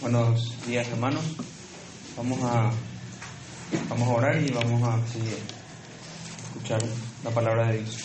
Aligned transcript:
Buenos 0.00 0.66
días 0.66 0.88
hermanos. 0.88 1.22
Vamos 2.16 2.40
a, 2.42 2.72
vamos 3.88 4.08
a 4.08 4.12
orar 4.12 4.42
y 4.42 4.50
vamos 4.50 4.82
a 4.82 4.98
escuchar 6.48 6.82
la 7.22 7.30
palabra 7.30 7.68
de 7.68 7.78
Dios. 7.78 7.96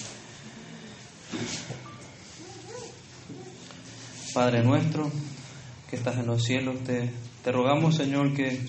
Padre 4.33 4.63
nuestro, 4.63 5.11
que 5.89 5.95
estás 5.95 6.17
en 6.17 6.27
los 6.27 6.43
cielos, 6.43 6.83
te, 6.83 7.11
te 7.43 7.51
rogamos 7.51 7.95
Señor 7.95 8.35
que 8.35 8.59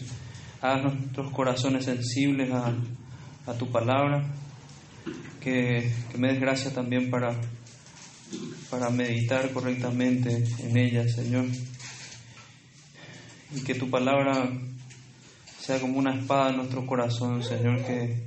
hagas 0.63 0.95
nuestros 0.95 1.31
corazones 1.33 1.85
sensibles 1.85 2.51
a, 2.53 2.75
a 3.47 3.55
tu 3.55 3.71
palabra, 3.71 4.25
que, 5.41 5.93
que, 6.11 6.19
me 6.19 6.29
des 6.29 6.41
gracia 6.41 6.73
también 6.73 7.11
para, 7.11 7.35
para 8.71 8.91
meditar 8.91 9.51
correctamente 9.53 10.45
en 10.61 10.77
ella, 10.77 11.09
Señor. 11.09 11.47
Y 13.55 13.63
que 13.63 13.75
tu 13.75 13.91
palabra 13.91 14.51
sea 15.59 15.81
como 15.81 15.99
una 15.99 16.15
espada 16.15 16.51
en 16.51 16.57
nuestro 16.57 16.87
corazón, 16.87 17.43
Señor, 17.43 17.85
que, 17.85 18.27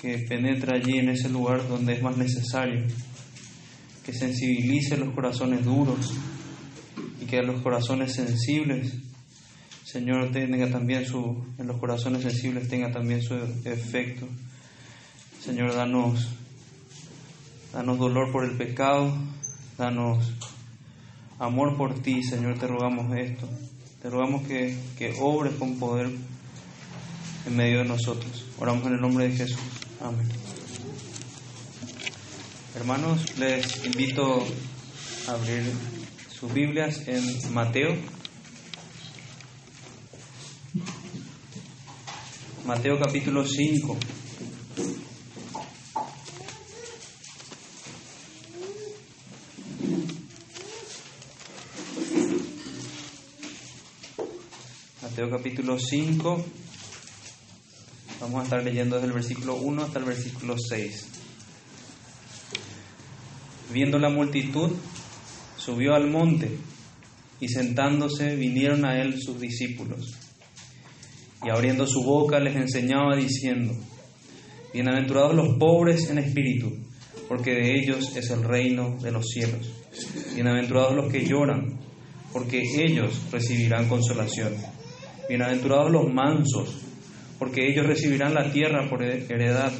que 0.00 0.18
penetra 0.28 0.76
allí 0.76 0.98
en 0.98 1.10
ese 1.10 1.28
lugar 1.28 1.68
donde 1.68 1.94
es 1.94 2.02
más 2.02 2.16
necesario, 2.16 2.86
que 4.04 4.12
sensibilice 4.12 4.96
los 4.96 5.14
corazones 5.14 5.64
duros 5.64 6.12
y 7.20 7.26
que 7.26 7.38
a 7.38 7.42
los 7.42 7.60
corazones 7.62 8.14
sensibles, 8.14 8.94
Señor, 9.90 10.32
tenga 10.32 10.70
también 10.70 11.06
su, 11.06 11.46
en 11.56 11.66
los 11.66 11.78
corazones 11.80 12.20
sensibles 12.20 12.68
tenga 12.68 12.92
también 12.92 13.22
su 13.22 13.34
efecto. 13.64 14.28
Señor, 15.42 15.74
danos, 15.74 16.28
danos 17.72 17.98
dolor 17.98 18.30
por 18.30 18.44
el 18.44 18.50
pecado, 18.50 19.10
danos 19.78 20.30
amor 21.38 21.78
por 21.78 22.02
ti, 22.02 22.22
Señor, 22.22 22.58
te 22.58 22.66
rogamos 22.66 23.16
esto. 23.16 23.48
Te 24.02 24.10
rogamos 24.10 24.46
que, 24.46 24.76
que 24.98 25.16
obres 25.20 25.54
con 25.54 25.78
poder 25.78 26.10
en 27.46 27.56
medio 27.56 27.78
de 27.78 27.86
nosotros. 27.86 28.44
Oramos 28.58 28.86
en 28.88 28.92
el 28.92 29.00
nombre 29.00 29.26
de 29.26 29.36
Jesús. 29.36 29.58
Amén. 30.02 30.28
Hermanos, 32.76 33.38
les 33.38 33.86
invito 33.86 34.46
a 35.28 35.32
abrir 35.32 35.62
sus 36.30 36.52
Biblias 36.52 37.08
en 37.08 37.54
Mateo. 37.54 38.17
Mateo 42.68 42.98
capítulo 42.98 43.46
5. 43.46 43.96
Mateo 55.00 55.30
capítulo 55.30 55.78
5. 55.78 56.44
Vamos 58.20 58.40
a 58.40 58.44
estar 58.44 58.62
leyendo 58.62 58.96
desde 58.96 59.08
el 59.08 59.14
versículo 59.14 59.54
1 59.54 59.84
hasta 59.84 60.00
el 60.00 60.04
versículo 60.04 60.56
6. 60.58 61.08
Viendo 63.72 63.98
la 63.98 64.10
multitud, 64.10 64.72
subió 65.56 65.94
al 65.94 66.10
monte 66.10 66.58
y 67.40 67.48
sentándose 67.48 68.36
vinieron 68.36 68.84
a 68.84 69.00
él 69.00 69.18
sus 69.18 69.40
discípulos. 69.40 70.27
Y 71.44 71.50
abriendo 71.50 71.86
su 71.86 72.02
boca 72.02 72.40
les 72.40 72.56
enseñaba 72.56 73.16
diciendo, 73.16 73.74
Bienaventurados 74.72 75.34
los 75.34 75.56
pobres 75.56 76.10
en 76.10 76.18
espíritu, 76.18 76.70
porque 77.26 77.52
de 77.52 77.78
ellos 77.78 78.14
es 78.16 78.30
el 78.30 78.44
reino 78.44 78.98
de 79.02 79.10
los 79.10 79.26
cielos. 79.26 79.72
Bienaventurados 80.34 80.94
los 80.94 81.10
que 81.10 81.24
lloran, 81.24 81.78
porque 82.32 82.62
ellos 82.76 83.22
recibirán 83.32 83.88
consolación. 83.88 84.54
Bienaventurados 85.28 85.90
los 85.90 86.12
mansos, 86.12 86.82
porque 87.38 87.66
ellos 87.66 87.86
recibirán 87.86 88.34
la 88.34 88.52
tierra 88.52 88.88
por 88.90 89.02
heredad. 89.02 89.72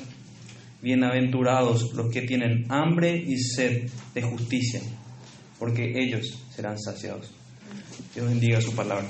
Bienaventurados 0.81 1.93
los 1.93 2.11
que 2.11 2.23
tienen 2.23 2.65
hambre 2.71 3.15
y 3.15 3.37
sed 3.37 3.91
de 4.15 4.23
justicia, 4.23 4.81
porque 5.59 5.93
ellos 5.97 6.45
serán 6.55 6.79
saciados. 6.79 7.35
Dios 8.15 8.27
bendiga 8.27 8.61
su 8.61 8.75
palabra. 8.75 9.09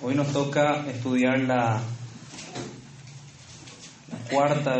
Hoy 0.00 0.14
nos 0.14 0.32
toca 0.32 0.86
estudiar 0.88 1.40
la 1.40 1.82
cuarta, 4.30 4.76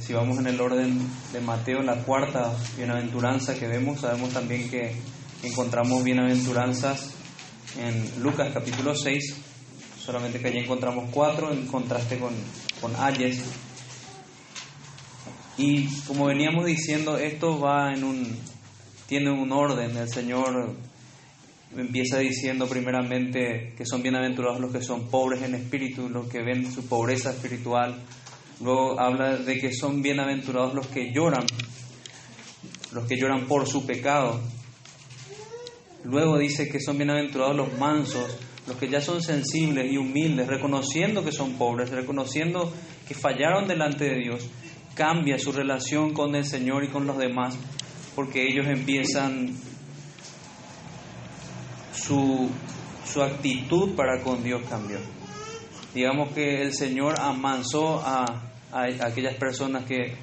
si 0.00 0.12
vamos 0.12 0.38
en 0.38 0.46
el 0.46 0.60
orden 0.60 0.98
de 1.32 1.40
Mateo, 1.40 1.82
la 1.82 1.96
cuarta 1.96 2.52
bienaventuranza 2.76 3.54
que 3.54 3.68
vemos, 3.68 4.00
sabemos 4.00 4.30
también 4.30 4.70
que 4.70 4.96
encontramos 5.42 6.02
bienaventuranzas 6.02 7.10
en 7.78 8.22
Lucas 8.22 8.50
capítulo 8.52 8.94
6, 8.94 9.36
solamente 10.04 10.40
que 10.40 10.48
allí 10.48 10.58
encontramos 10.58 11.10
cuatro 11.12 11.52
en 11.52 11.66
contraste 11.66 12.18
con, 12.18 12.32
con 12.80 12.94
Ayes. 12.96 13.42
Y 15.62 15.86
como 16.08 16.26
veníamos 16.26 16.66
diciendo, 16.66 17.16
esto 17.16 17.60
va 17.60 17.92
en 17.92 18.02
un, 18.02 18.36
tiene 19.06 19.30
un 19.30 19.52
orden, 19.52 19.96
el 19.96 20.08
Señor 20.08 20.74
empieza 21.76 22.18
diciendo 22.18 22.66
primeramente 22.66 23.72
que 23.76 23.86
son 23.86 24.02
bienaventurados 24.02 24.60
los 24.60 24.72
que 24.72 24.82
son 24.82 25.08
pobres 25.08 25.40
en 25.42 25.54
espíritu, 25.54 26.08
los 26.08 26.28
que 26.28 26.42
ven 26.42 26.70
su 26.70 26.86
pobreza 26.86 27.30
espiritual, 27.30 27.96
Luego 28.62 29.00
habla 29.00 29.36
de 29.36 29.58
que 29.58 29.72
son 29.72 30.02
bienaventurados 30.02 30.72
los 30.72 30.86
que 30.86 31.12
lloran, 31.12 31.44
los 32.92 33.06
que 33.06 33.16
lloran 33.16 33.46
por 33.46 33.66
su 33.66 33.84
pecado. 33.84 34.40
Luego 36.04 36.38
dice 36.38 36.68
que 36.68 36.78
son 36.80 36.96
bienaventurados 36.96 37.56
los 37.56 37.76
mansos, 37.78 38.38
los 38.68 38.76
que 38.76 38.88
ya 38.88 39.00
son 39.00 39.20
sensibles 39.20 39.90
y 39.90 39.96
humildes, 39.96 40.46
reconociendo 40.46 41.24
que 41.24 41.32
son 41.32 41.54
pobres, 41.54 41.90
reconociendo 41.90 42.72
que 43.08 43.14
fallaron 43.14 43.66
delante 43.66 44.04
de 44.04 44.20
Dios. 44.20 44.48
Cambia 44.94 45.38
su 45.38 45.52
relación 45.52 46.12
con 46.12 46.34
el 46.34 46.44
Señor 46.44 46.84
y 46.84 46.88
con 46.88 47.06
los 47.06 47.18
demás, 47.18 47.56
porque 48.14 48.46
ellos 48.46 48.66
empiezan 48.66 49.54
su, 51.94 52.50
su 53.10 53.22
actitud 53.22 53.94
para 53.94 54.22
con 54.22 54.42
Dios 54.42 54.62
cambió. 54.68 54.98
Digamos 55.94 56.32
que 56.32 56.62
el 56.62 56.74
Señor 56.74 57.18
amansó 57.18 58.00
a, 58.04 58.52
a, 58.72 58.84
aquellas 59.06 59.34
personas 59.34 59.84
que, 59.84 60.14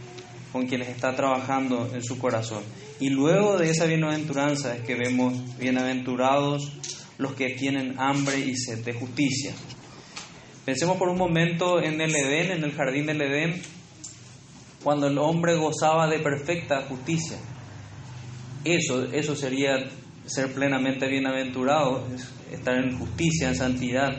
con 0.51 0.65
quienes 0.65 0.89
está 0.89 1.15
trabajando 1.15 1.89
en 1.93 2.03
su 2.03 2.17
corazón. 2.17 2.63
Y 2.99 3.09
luego 3.09 3.57
de 3.57 3.69
esa 3.69 3.85
bienaventuranza 3.85 4.75
es 4.75 4.81
que 4.81 4.95
vemos 4.95 5.57
bienaventurados 5.57 6.73
los 7.17 7.33
que 7.33 7.49
tienen 7.49 7.95
hambre 7.99 8.39
y 8.39 8.55
sed 8.55 8.83
de 8.83 8.93
justicia. 8.93 9.53
Pensemos 10.65 10.97
por 10.97 11.09
un 11.09 11.17
momento 11.17 11.81
en 11.81 12.01
el 12.01 12.15
Edén, 12.15 12.51
en 12.51 12.63
el 12.63 12.73
jardín 12.73 13.05
del 13.05 13.21
Edén, 13.21 13.61
cuando 14.83 15.07
el 15.07 15.17
hombre 15.17 15.55
gozaba 15.55 16.07
de 16.07 16.19
perfecta 16.19 16.83
justicia. 16.83 17.37
Eso, 18.63 19.05
eso 19.05 19.35
sería 19.35 19.89
ser 20.25 20.53
plenamente 20.53 21.07
bienaventurado, 21.07 22.03
estar 22.51 22.75
en 22.75 22.97
justicia, 22.97 23.49
en 23.49 23.55
santidad 23.55 24.09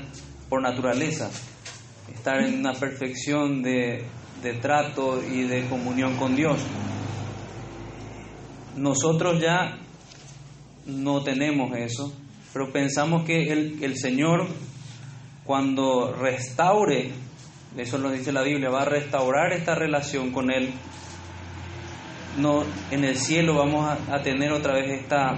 por 0.49 0.63
naturaleza, 0.63 1.31
estar 2.13 2.41
en 2.41 2.61
una 2.61 2.73
perfección 2.73 3.63
de, 3.63 4.05
de 4.43 4.55
trato 4.55 5.23
y 5.23 5.43
de 5.43 5.67
comunión 5.69 6.17
con 6.17 6.35
Dios. 6.35 6.61
Nosotros 8.77 9.41
ya 9.41 9.79
no 10.87 11.23
tenemos 11.23 11.77
eso, 11.77 12.13
pero 12.53 12.73
pensamos 12.73 13.25
que 13.25 13.53
el, 13.53 13.83
el 13.83 13.97
Señor 13.97 14.49
cuando 15.45 16.13
restaure, 16.13 17.11
eso 17.77 17.99
lo 17.99 18.11
dice 18.11 18.33
la 18.33 18.43
Biblia, 18.43 18.71
va 18.71 18.83
a 18.83 18.87
restaurar 18.87 19.53
esta 19.53 19.75
relación 19.75 20.33
con 20.33 20.51
Él, 20.51 20.73
no, 22.39 22.65
en 22.91 23.05
el 23.05 23.17
cielo 23.17 23.55
vamos 23.55 23.99
a, 24.09 24.23
tener 24.23 24.53
otra 24.53 24.75
vez 24.75 24.91
esta, 24.91 25.37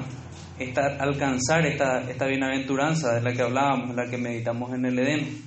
esta 0.59 0.97
alcanzar 0.99 1.67
esta, 1.67 2.09
esta 2.11 2.27
bienaventuranza 2.27 3.15
de 3.15 3.23
la 3.23 3.33
que 3.33 3.43
hablábamos, 3.43 3.97
la 3.97 4.11
que 4.11 4.19
meditamos 4.19 4.73
en 4.75 4.85
el 4.85 4.99
Edén. 4.99 5.43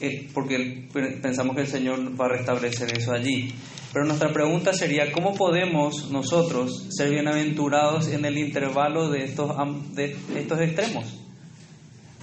Eh, 0.00 0.28
porque 0.34 0.88
pensamos 1.22 1.54
que 1.54 1.62
el 1.62 1.68
Señor 1.68 2.20
va 2.20 2.26
a 2.26 2.30
restablecer 2.30 2.96
eso 2.96 3.12
allí. 3.12 3.54
Pero 3.92 4.06
nuestra 4.06 4.32
pregunta 4.32 4.72
sería, 4.72 5.12
¿cómo 5.12 5.34
podemos 5.34 6.10
nosotros 6.10 6.88
ser 6.90 7.10
bienaventurados 7.10 8.08
en 8.08 8.24
el 8.24 8.38
intervalo 8.38 9.10
de 9.10 9.24
estos, 9.24 9.54
de 9.94 10.16
estos 10.34 10.60
extremos? 10.60 11.20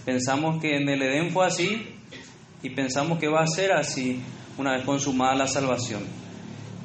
Pensamos 0.04 0.60
que 0.60 0.76
en 0.76 0.90
el 0.90 1.02
Edén 1.04 1.30
fue 1.30 1.46
así 1.46 1.99
y 2.62 2.70
pensamos 2.72 3.20
que 3.20 3.28
va 3.28 3.42
a 3.42 3.48
ser 3.48 3.72
así 3.72 4.22
una 4.58 4.76
vez 4.76 4.84
consumada 4.84 5.36
la 5.36 5.48
salvación. 5.48 6.04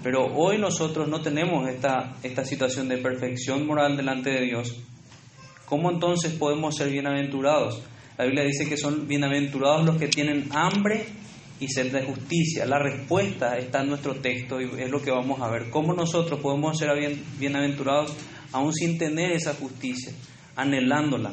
Pero 0.02 0.26
hoy 0.34 0.58
nosotros 0.58 1.08
no 1.08 1.20
tenemos 1.20 1.68
esta, 1.68 2.16
esta 2.22 2.44
situación 2.44 2.88
de 2.88 2.98
perfección 2.98 3.66
moral 3.66 3.96
delante 3.96 4.30
de 4.30 4.42
Dios. 4.42 4.76
¿Cómo 5.64 5.90
entonces 5.90 6.32
podemos 6.34 6.76
ser 6.76 6.90
bienaventurados? 6.90 7.82
La 8.18 8.26
Biblia 8.26 8.44
dice 8.44 8.68
que 8.68 8.76
son 8.76 9.08
bienaventurados 9.08 9.84
los 9.84 9.96
que 9.96 10.08
tienen 10.08 10.48
hambre 10.52 11.06
y 11.58 11.68
sed 11.68 11.90
de 11.90 12.04
justicia. 12.04 12.66
La 12.66 12.78
respuesta 12.78 13.56
está 13.56 13.80
en 13.80 13.88
nuestro 13.88 14.16
texto 14.16 14.60
y 14.60 14.68
es 14.78 14.90
lo 14.90 15.02
que 15.02 15.10
vamos 15.10 15.40
a 15.40 15.48
ver. 15.48 15.70
¿Cómo 15.70 15.94
nosotros 15.94 16.38
podemos 16.40 16.78
ser 16.78 16.90
bienaventurados 17.38 18.14
aún 18.52 18.72
sin 18.72 18.98
tener 18.98 19.32
esa 19.32 19.54
justicia, 19.54 20.12
anhelándola? 20.54 21.32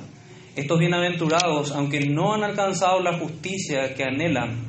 Estos 0.54 0.80
bienaventurados, 0.80 1.72
aunque 1.72 2.02
no 2.02 2.34
han 2.34 2.44
alcanzado 2.44 3.00
la 3.00 3.18
justicia 3.18 3.96
que 3.96 4.04
anhelan, 4.04 4.68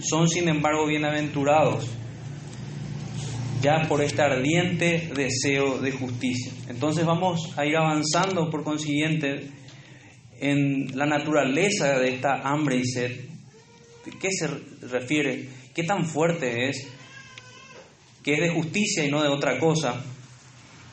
son 0.00 0.28
sin 0.28 0.48
embargo 0.48 0.86
bienaventurados 0.86 1.90
ya 3.60 3.88
por 3.88 4.02
este 4.02 4.22
ardiente 4.22 5.10
deseo 5.16 5.78
de 5.78 5.90
justicia. 5.90 6.52
Entonces 6.68 7.04
vamos 7.04 7.58
a 7.58 7.66
ir 7.66 7.76
avanzando 7.76 8.48
por 8.50 8.62
consiguiente 8.62 9.48
en 10.38 10.96
la 10.96 11.06
naturaleza 11.06 11.98
de 11.98 12.10
esta 12.10 12.42
hambre 12.42 12.76
y 12.76 12.84
sed. 12.84 13.10
¿Qué 14.20 14.28
se 14.30 14.46
refiere? 14.86 15.48
¿Qué 15.74 15.82
tan 15.82 16.04
fuerte 16.04 16.68
es? 16.68 16.86
Que 18.22 18.34
es 18.34 18.40
de 18.42 18.50
justicia 18.50 19.04
y 19.04 19.10
no 19.10 19.22
de 19.22 19.28
otra 19.28 19.58
cosa. 19.58 20.04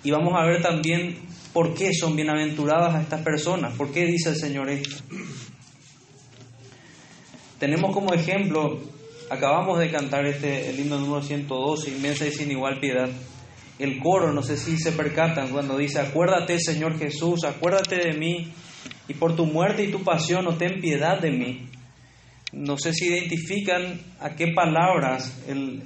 Y 0.04 0.10
vamos 0.10 0.34
a 0.36 0.48
ver 0.48 0.64
también 0.64 1.31
¿Por 1.54 1.74
qué 1.74 1.94
son 1.94 2.16
bienaventuradas 2.16 2.96
a 2.96 3.02
estas 3.02 3.22
personas? 3.22 3.76
¿Por 3.76 3.92
qué 3.92 4.06
dice 4.06 4.30
el 4.30 4.38
Señor 4.38 4.70
esto? 4.70 5.04
Tenemos 7.60 7.94
como 7.94 8.14
ejemplo, 8.14 8.80
acabamos 9.30 9.78
de 9.80 9.92
cantar 9.92 10.26
este, 10.26 10.70
el 10.70 10.80
himno 10.80 10.98
número 10.98 11.22
112, 11.22 11.92
inmensa 11.92 12.26
y 12.26 12.32
sin 12.32 12.52
igual 12.52 12.80
piedad. 12.80 13.10
El 13.80 14.00
coro, 14.00 14.32
no 14.32 14.44
sé 14.44 14.56
si 14.56 14.78
se 14.78 14.94
percatan 14.94 15.50
cuando 15.50 15.78
dice, 15.78 16.00
acuérdate 16.00 16.58
Señor 16.60 16.98
Jesús, 16.98 17.44
acuérdate 17.44 17.98
de 17.98 18.18
mí, 18.18 18.54
y 19.10 19.14
por 19.14 19.36
tu 19.36 19.46
muerte 19.46 19.84
y 19.84 19.92
tu 19.92 20.04
pasión, 20.04 20.46
no 20.46 20.56
ten 20.56 20.80
piedad 20.80 21.20
de 21.20 21.32
mí. 21.32 21.68
No 22.54 22.78
sé 22.78 22.94
si 22.94 23.08
identifican 23.08 24.00
a 24.22 24.36
qué 24.36 24.48
palabras 24.48 25.38
el, 25.50 25.84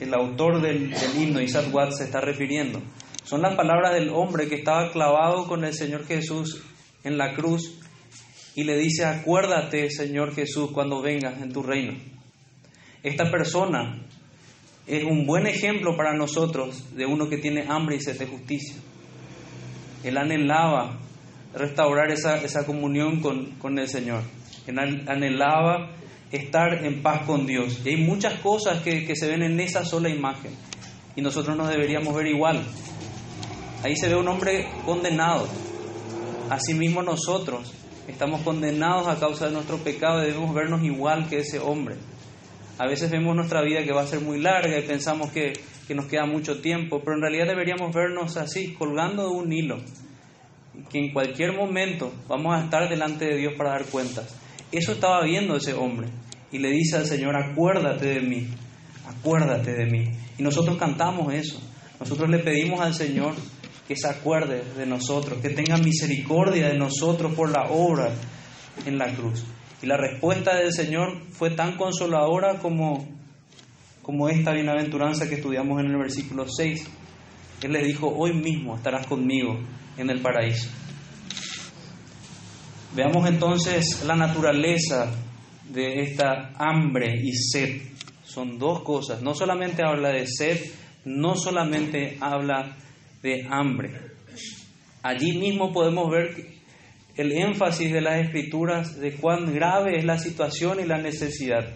el, 0.00 0.14
autor 0.14 0.60
del, 0.60 0.90
del 0.90 1.22
himno, 1.22 1.40
Isaac 1.40 1.66
Watts, 1.72 1.98
se 1.98 2.04
está 2.04 2.20
refiriendo. 2.20 2.80
Son 3.28 3.42
las 3.42 3.56
palabras 3.56 3.92
del 3.92 4.08
hombre 4.08 4.48
que 4.48 4.54
estaba 4.54 4.90
clavado 4.90 5.46
con 5.46 5.62
el 5.62 5.74
Señor 5.74 6.06
Jesús 6.06 6.62
en 7.04 7.18
la 7.18 7.34
cruz 7.34 7.78
y 8.54 8.64
le 8.64 8.78
dice, 8.78 9.04
acuérdate 9.04 9.90
Señor 9.90 10.34
Jesús 10.34 10.70
cuando 10.72 11.02
vengas 11.02 11.42
en 11.42 11.52
tu 11.52 11.62
reino. 11.62 11.92
Esta 13.02 13.30
persona 13.30 14.02
es 14.86 15.04
un 15.04 15.26
buen 15.26 15.46
ejemplo 15.46 15.94
para 15.94 16.14
nosotros 16.14 16.96
de 16.96 17.04
uno 17.04 17.28
que 17.28 17.36
tiene 17.36 17.66
hambre 17.68 17.96
y 17.96 18.00
sed 18.00 18.18
de 18.18 18.28
justicia. 18.28 18.76
Él 20.02 20.16
anhelaba 20.16 20.98
restaurar 21.52 22.10
esa, 22.10 22.42
esa 22.42 22.64
comunión 22.64 23.20
con, 23.20 23.78
el 23.78 23.88
Señor. 23.88 24.22
Él 24.66 24.78
anhelaba 25.06 25.90
estar 26.32 26.82
en 26.82 27.02
paz 27.02 27.26
con 27.26 27.46
Dios. 27.46 27.82
Y 27.84 27.90
hay 27.90 27.96
muchas 27.98 28.40
cosas 28.40 28.82
que, 28.82 29.04
que 29.04 29.14
se 29.16 29.28
ven 29.28 29.42
en 29.42 29.60
esa 29.60 29.84
sola 29.84 30.08
imagen. 30.08 30.52
Y 31.14 31.20
nosotros 31.20 31.58
nos 31.58 31.68
deberíamos 31.68 32.14
ver 32.14 32.28
igual. 32.28 32.64
Ahí 33.84 33.94
se 33.94 34.08
ve 34.08 34.16
un 34.16 34.26
hombre 34.26 34.66
condenado. 34.84 35.46
Asimismo 36.50 37.00
nosotros 37.02 37.72
estamos 38.08 38.40
condenados 38.40 39.06
a 39.06 39.20
causa 39.20 39.46
de 39.46 39.52
nuestro 39.52 39.76
pecado 39.78 40.20
y 40.20 40.26
debemos 40.26 40.52
vernos 40.52 40.82
igual 40.82 41.28
que 41.28 41.38
ese 41.38 41.60
hombre. 41.60 41.94
A 42.78 42.86
veces 42.88 43.10
vemos 43.10 43.36
nuestra 43.36 43.62
vida 43.62 43.84
que 43.84 43.92
va 43.92 44.02
a 44.02 44.06
ser 44.06 44.20
muy 44.20 44.40
larga 44.40 44.76
y 44.78 44.82
pensamos 44.82 45.30
que, 45.30 45.52
que 45.86 45.94
nos 45.94 46.06
queda 46.06 46.26
mucho 46.26 46.60
tiempo, 46.60 47.00
pero 47.04 47.16
en 47.16 47.22
realidad 47.22 47.46
deberíamos 47.46 47.94
vernos 47.94 48.36
así, 48.36 48.74
colgando 48.74 49.24
de 49.24 49.36
un 49.36 49.52
hilo, 49.52 49.78
que 50.90 50.98
en 50.98 51.12
cualquier 51.12 51.56
momento 51.56 52.12
vamos 52.26 52.56
a 52.56 52.64
estar 52.64 52.88
delante 52.88 53.26
de 53.26 53.36
Dios 53.36 53.54
para 53.56 53.70
dar 53.70 53.84
cuentas. 53.84 54.34
Eso 54.72 54.92
estaba 54.92 55.22
viendo 55.22 55.56
ese 55.56 55.74
hombre 55.74 56.08
y 56.50 56.58
le 56.58 56.70
dice 56.70 56.96
al 56.96 57.06
Señor, 57.06 57.36
acuérdate 57.36 58.06
de 58.06 58.20
mí, 58.22 58.48
acuérdate 59.06 59.72
de 59.72 59.86
mí. 59.86 60.04
Y 60.36 60.42
nosotros 60.42 60.76
cantamos 60.78 61.32
eso, 61.32 61.60
nosotros 62.00 62.28
le 62.28 62.38
pedimos 62.38 62.80
al 62.80 62.94
Señor 62.94 63.34
que 63.88 63.96
se 63.96 64.06
acuerde 64.06 64.62
de 64.76 64.84
nosotros, 64.84 65.40
que 65.40 65.48
tenga 65.48 65.78
misericordia 65.78 66.68
de 66.68 66.76
nosotros 66.76 67.32
por 67.32 67.50
la 67.50 67.70
obra 67.70 68.12
en 68.84 68.98
la 68.98 69.14
cruz. 69.14 69.42
Y 69.82 69.86
la 69.86 69.96
respuesta 69.96 70.54
del 70.56 70.74
Señor 70.74 71.22
fue 71.30 71.50
tan 71.50 71.78
consoladora 71.78 72.58
como, 72.58 73.08
como 74.02 74.28
esta 74.28 74.52
bienaventuranza 74.52 75.26
que 75.26 75.36
estudiamos 75.36 75.80
en 75.80 75.86
el 75.86 75.96
versículo 75.96 76.44
6. 76.46 76.86
Él 77.62 77.72
le 77.72 77.82
dijo, 77.82 78.14
hoy 78.14 78.34
mismo 78.34 78.76
estarás 78.76 79.06
conmigo 79.06 79.58
en 79.96 80.10
el 80.10 80.20
paraíso. 80.20 80.68
Veamos 82.94 83.26
entonces 83.26 84.04
la 84.04 84.16
naturaleza 84.16 85.10
de 85.70 86.02
esta 86.02 86.52
hambre 86.58 87.14
y 87.22 87.32
sed. 87.32 87.80
Son 88.22 88.58
dos 88.58 88.82
cosas. 88.82 89.22
No 89.22 89.32
solamente 89.32 89.82
habla 89.82 90.10
de 90.10 90.26
sed, 90.26 90.60
no 91.06 91.36
solamente 91.36 92.18
habla 92.20 92.76
de 93.28 93.46
hambre. 93.50 93.90
Allí 95.02 95.38
mismo 95.38 95.72
podemos 95.72 96.10
ver 96.10 96.58
el 97.16 97.32
énfasis 97.32 97.92
de 97.92 98.00
las 98.00 98.24
escrituras 98.24 98.98
de 98.98 99.12
cuán 99.14 99.52
grave 99.52 99.98
es 99.98 100.04
la 100.04 100.18
situación 100.18 100.78
y 100.80 100.86
la 100.86 100.98
necesidad. 100.98 101.68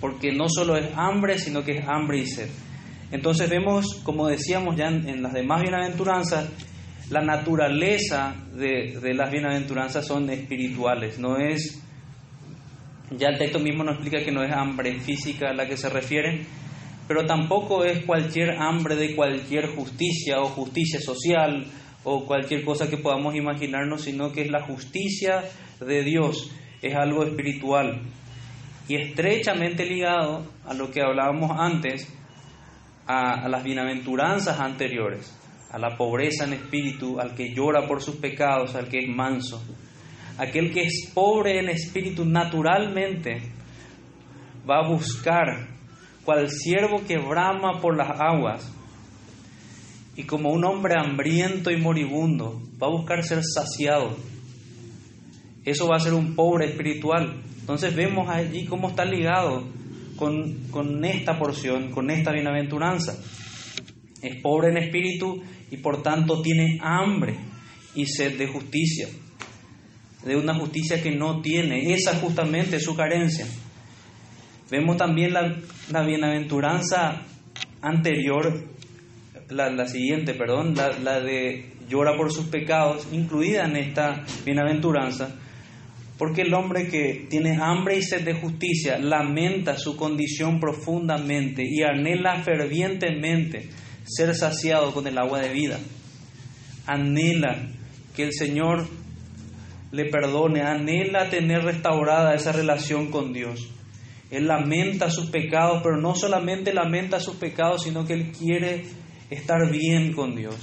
Porque 0.00 0.32
no 0.32 0.48
solo 0.48 0.76
es 0.76 0.86
hambre, 0.96 1.38
sino 1.38 1.64
que 1.64 1.78
es 1.78 1.88
hambre 1.88 2.18
y 2.18 2.26
sed. 2.26 2.48
Entonces 3.10 3.48
vemos, 3.48 4.00
como 4.04 4.26
decíamos 4.28 4.76
ya 4.76 4.88
en, 4.88 5.22
las 5.22 5.32
demás 5.32 5.62
bienaventuranzas, 5.62 6.48
la 7.10 7.20
naturaleza 7.20 8.34
de, 8.54 8.98
de, 9.02 9.14
las 9.14 9.30
bienaventuranzas 9.30 10.06
son 10.06 10.30
espirituales, 10.30 11.18
no 11.18 11.36
es, 11.36 11.82
ya 13.10 13.28
el 13.28 13.38
texto 13.38 13.58
mismo 13.58 13.84
nos 13.84 13.96
explica 13.96 14.24
que 14.24 14.32
no 14.32 14.42
es 14.42 14.50
hambre 14.50 14.98
física 14.98 15.50
a 15.50 15.52
la 15.52 15.66
que 15.66 15.76
se 15.76 15.90
refiere, 15.90 16.46
pero 17.12 17.26
tampoco 17.26 17.84
es 17.84 18.06
cualquier 18.06 18.52
hambre 18.52 18.96
de 18.96 19.14
cualquier 19.14 19.66
justicia 19.76 20.40
o 20.40 20.46
justicia 20.46 20.98
social 20.98 21.66
o 22.04 22.24
cualquier 22.24 22.64
cosa 22.64 22.88
que 22.88 22.96
podamos 22.96 23.34
imaginarnos, 23.34 24.04
sino 24.04 24.32
que 24.32 24.40
es 24.40 24.50
la 24.50 24.62
justicia 24.62 25.44
de 25.78 26.04
Dios, 26.04 26.50
es 26.80 26.94
algo 26.94 27.22
espiritual 27.22 28.00
y 28.88 28.96
estrechamente 28.96 29.84
ligado 29.84 30.46
a 30.64 30.72
lo 30.72 30.90
que 30.90 31.02
hablábamos 31.02 31.50
antes, 31.54 32.10
a, 33.06 33.46
las 33.46 33.62
bienaventuranzas 33.62 34.58
anteriores, 34.58 35.38
a 35.70 35.78
la 35.78 35.98
pobreza 35.98 36.46
en 36.46 36.54
espíritu, 36.54 37.20
al 37.20 37.34
que 37.34 37.54
llora 37.54 37.86
por 37.86 38.02
sus 38.02 38.16
pecados, 38.16 38.74
al 38.74 38.88
que 38.88 39.00
es 39.00 39.08
manso. 39.08 39.62
Aquel 40.38 40.72
que 40.72 40.84
es 40.84 41.10
pobre 41.12 41.58
en 41.58 41.68
espíritu 41.68 42.24
naturalmente 42.24 43.42
va 44.66 44.78
a 44.78 44.88
buscar 44.88 45.81
cual 46.24 46.50
siervo 46.50 47.04
que 47.06 47.18
brama 47.18 47.80
por 47.80 47.96
las 47.96 48.20
aguas, 48.20 48.72
y 50.16 50.24
como 50.24 50.50
un 50.50 50.64
hombre 50.64 50.94
hambriento 50.98 51.70
y 51.70 51.76
moribundo 51.76 52.60
va 52.80 52.86
a 52.86 52.90
buscar 52.90 53.24
ser 53.24 53.42
saciado. 53.42 54.16
Eso 55.64 55.88
va 55.88 55.96
a 55.96 56.00
ser 56.00 56.12
un 56.12 56.34
pobre 56.34 56.66
espiritual. 56.66 57.42
Entonces 57.60 57.94
vemos 57.94 58.28
allí 58.28 58.66
cómo 58.66 58.90
está 58.90 59.04
ligado 59.04 59.64
con, 60.16 60.68
con 60.70 61.04
esta 61.04 61.38
porción, 61.38 61.90
con 61.92 62.10
esta 62.10 62.32
bienaventuranza. 62.32 63.16
Es 64.20 64.42
pobre 64.42 64.68
en 64.68 64.76
espíritu 64.78 65.42
y 65.70 65.78
por 65.78 66.02
tanto 66.02 66.42
tiene 66.42 66.78
hambre 66.82 67.38
y 67.94 68.06
sed 68.06 68.36
de 68.38 68.46
justicia, 68.46 69.08
de 70.24 70.36
una 70.36 70.54
justicia 70.54 71.02
que 71.02 71.12
no 71.12 71.40
tiene. 71.40 71.94
Esa 71.94 72.16
justamente 72.16 72.76
es 72.76 72.84
su 72.84 72.94
carencia. 72.94 73.46
Vemos 74.72 74.96
también 74.96 75.34
la, 75.34 76.02
bienaventuranza 76.02 77.26
anterior, 77.82 78.64
la, 79.50 79.86
siguiente, 79.86 80.32
perdón, 80.32 80.72
la, 80.74 80.98
la 80.98 81.20
de 81.20 81.74
llora 81.90 82.16
por 82.16 82.32
sus 82.32 82.46
pecados, 82.46 83.06
incluida 83.12 83.66
en 83.66 83.76
esta 83.76 84.24
bienaventuranza, 84.46 85.28
porque 86.16 86.40
el 86.40 86.54
hombre 86.54 86.88
que 86.88 87.26
tiene 87.28 87.58
hambre 87.60 87.98
y 87.98 88.02
sed 88.02 88.22
de 88.22 88.32
justicia 88.32 88.98
lamenta 88.98 89.76
su 89.76 89.94
condición 89.94 90.58
profundamente 90.58 91.64
y 91.68 91.82
anhela 91.82 92.42
fervientemente 92.42 93.68
ser 94.04 94.34
saciado 94.34 94.94
con 94.94 95.06
el 95.06 95.18
agua 95.18 95.40
de 95.40 95.52
vida. 95.52 95.78
Anhela 96.86 97.58
que 98.16 98.22
el 98.22 98.32
Señor 98.32 98.88
le 99.90 100.06
perdone, 100.06 100.62
anhela 100.62 101.28
tener 101.28 101.62
restaurada 101.62 102.34
esa 102.34 102.52
relación 102.52 103.10
con 103.10 103.34
Dios. 103.34 103.68
Él 104.32 104.46
lamenta 104.46 105.10
sus 105.10 105.28
pecados, 105.28 105.82
pero 105.82 105.98
no 105.98 106.14
solamente 106.14 106.72
lamenta 106.72 107.20
sus 107.20 107.36
pecados, 107.36 107.82
sino 107.82 108.06
que 108.06 108.14
Él 108.14 108.32
quiere 108.32 108.86
estar 109.28 109.70
bien 109.70 110.14
con 110.14 110.34
Dios. 110.34 110.56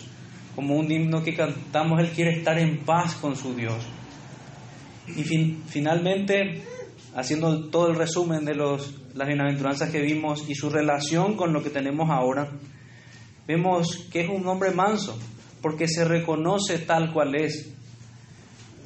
Como 0.56 0.76
un 0.76 0.92
himno 0.92 1.24
que 1.24 1.36
cantamos, 1.36 2.00
Él 2.00 2.10
quiere 2.10 2.32
estar 2.32 2.58
en 2.58 2.80
paz 2.80 3.14
con 3.14 3.36
su 3.36 3.54
Dios. 3.54 3.86
Y 5.16 5.24
finalmente, 5.24 6.64
haciendo 7.16 7.70
todo 7.70 7.92
el 7.92 7.96
resumen 7.96 8.44
de 8.44 8.56
los, 8.56 9.02
las 9.14 9.28
bienaventuranzas 9.28 9.92
que 9.92 10.02
vimos 10.02 10.50
y 10.50 10.56
su 10.56 10.72
relación 10.72 11.36
con 11.36 11.54
lo 11.54 11.62
que 11.62 11.70
tenemos 11.70 12.10
ahora, 12.10 12.50
vemos 13.48 14.08
que 14.12 14.22
es 14.22 14.30
un 14.30 14.48
hombre 14.48 14.72
manso, 14.72 15.16
porque 15.62 15.88
se 15.88 16.06
reconoce 16.06 16.80
tal 16.80 17.14
cual 17.14 17.36
es. 17.36 17.72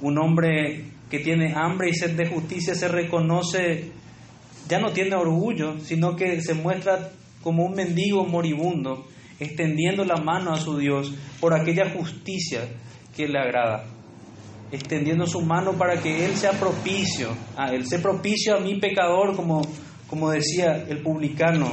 Un 0.02 0.18
hombre 0.18 0.92
que 1.10 1.20
tiene 1.20 1.54
hambre 1.56 1.90
y 1.90 1.94
sed 1.94 2.18
de 2.18 2.28
justicia 2.28 2.75
se 2.75 2.90
reconoce, 2.90 3.94
ya 4.74 4.80
no 4.80 4.92
tiene 4.92 5.15
orgullo, 5.15 5.80
sino 5.80 6.15
que 6.15 6.42
se 6.42 6.56
muestra 6.56 7.12
como 7.44 7.63
un 7.63 7.75
mendigo 7.75 8.25
moribundo, 8.25 9.06
extendiendo 9.39 10.03
la 10.03 10.15
mano 10.15 10.51
a 10.51 10.60
su 10.60 10.80
Dios 10.80 11.13
por 11.39 11.53
aquella 11.53 11.92
justicia 11.92 12.62
que 13.15 13.27
le 13.27 13.38
agrada 13.38 13.86
extendiendo 14.72 15.27
su 15.27 15.42
mano 15.42 15.74
para 15.74 16.01
que 16.01 16.25
Él 16.25 16.36
sea 16.36 16.53
propicio 16.53 17.38
a 17.56 17.72
Él, 17.72 17.86
sea 17.86 18.01
propicio 18.01 18.56
a 18.56 18.60
mi 18.60 18.80
pecador, 18.80 19.36
como, 19.36 19.62
como 20.08 20.32
decía 20.32 20.84
el 20.89 21.03
publicano 21.03 21.72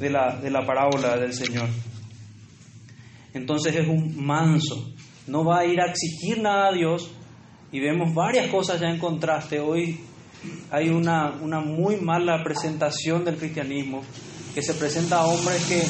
de 0.00 0.10
la, 0.10 0.34
de 0.34 0.50
la 0.50 0.66
parábola 0.66 1.16
del 1.16 1.32
Señor. 1.32 1.68
Entonces 3.32 3.76
es 3.76 3.86
un 3.86 4.16
manso, 4.16 4.92
no 5.28 5.44
va 5.44 5.60
a 5.60 5.66
ir 5.66 5.80
a 5.80 5.86
exigir 5.86 6.42
nada 6.42 6.70
a 6.70 6.72
Dios 6.72 7.12
y 7.70 7.78
vemos 7.78 8.12
varias 8.12 8.48
cosas 8.48 8.80
ya 8.80 8.88
en 8.88 8.98
contraste. 8.98 9.60
Hoy 9.60 10.00
hay 10.70 10.88
una, 10.88 11.32
una 11.40 11.60
muy 11.60 11.96
mala 11.96 12.42
presentación 12.42 13.24
del 13.24 13.36
cristianismo 13.36 14.02
que 14.54 14.62
se 14.62 14.74
presenta 14.74 15.18
a 15.18 15.26
hombres 15.26 15.64
que 15.66 15.82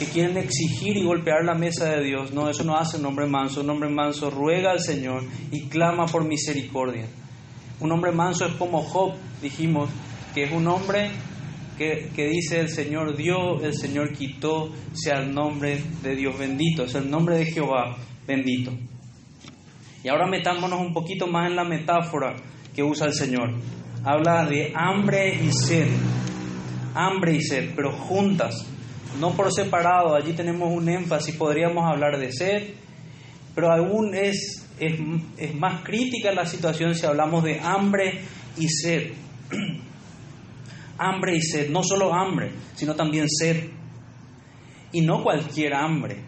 que 0.00 0.06
quieren 0.06 0.38
exigir 0.38 0.96
y 0.96 1.04
golpear 1.04 1.44
la 1.44 1.54
mesa 1.54 1.90
de 1.90 2.02
Dios. 2.02 2.32
No, 2.32 2.48
eso 2.48 2.64
no 2.64 2.74
hace 2.74 2.96
un 2.96 3.04
hombre 3.04 3.26
manso. 3.26 3.60
Un 3.60 3.68
hombre 3.68 3.90
manso 3.90 4.30
ruega 4.30 4.70
al 4.70 4.80
Señor 4.80 5.24
y 5.52 5.68
clama 5.68 6.06
por 6.06 6.24
misericordia. 6.24 7.04
Un 7.80 7.92
hombre 7.92 8.10
manso 8.10 8.46
es 8.46 8.54
como 8.54 8.80
Job, 8.80 9.12
dijimos, 9.42 9.90
que 10.32 10.44
es 10.44 10.52
un 10.52 10.66
hombre 10.68 11.10
que, 11.76 12.10
dice 12.16 12.60
el 12.60 12.70
Señor 12.70 13.14
dio, 13.14 13.62
el 13.62 13.74
Señor 13.74 14.14
quitó, 14.14 14.72
sea 14.94 15.18
el 15.18 15.34
nombre 15.34 15.82
de 16.02 16.16
Dios 16.16 16.38
bendito, 16.38 16.88
sea 16.88 17.02
el 17.02 17.10
nombre 17.10 17.36
de 17.36 17.44
Jehová 17.44 17.98
bendito. 18.26 18.72
Y 20.02 20.08
ahora 20.08 20.26
metámonos 20.26 20.80
un 20.80 20.94
poquito 20.94 21.26
más 21.26 21.46
en 21.50 21.56
la 21.56 21.64
metáfora 21.64 22.36
que 22.74 22.82
usa 22.82 23.06
el 23.06 23.12
Señor. 23.12 23.54
Habla 24.02 24.46
de 24.46 24.72
hambre 24.74 25.34
y 25.34 25.52
sed, 25.52 25.88
hambre 26.94 27.34
y 27.34 27.42
sed, 27.42 27.72
pero 27.76 27.92
juntas. 27.92 28.64
No 29.18 29.32
por 29.32 29.52
separado, 29.52 30.14
allí 30.14 30.32
tenemos 30.32 30.72
un 30.72 30.88
énfasis, 30.88 31.36
podríamos 31.36 31.84
hablar 31.84 32.18
de 32.18 32.32
sed, 32.32 32.70
pero 33.54 33.70
aún 33.70 34.14
es, 34.14 34.66
es, 34.78 35.54
más 35.54 35.82
crítica 35.82 36.32
la 36.32 36.46
situación 36.46 36.94
si 36.94 37.04
hablamos 37.04 37.44
de 37.44 37.60
hambre 37.60 38.22
y 38.56 38.68
sed. 38.68 39.12
hambre 40.98 41.36
y 41.36 41.42
sed, 41.42 41.68
no 41.68 41.82
solo 41.82 42.14
hambre, 42.14 42.52
sino 42.76 42.94
también 42.94 43.28
sed. 43.28 43.68
Y 44.92 45.02
no 45.02 45.22
cualquier 45.22 45.74
hambre, 45.74 46.24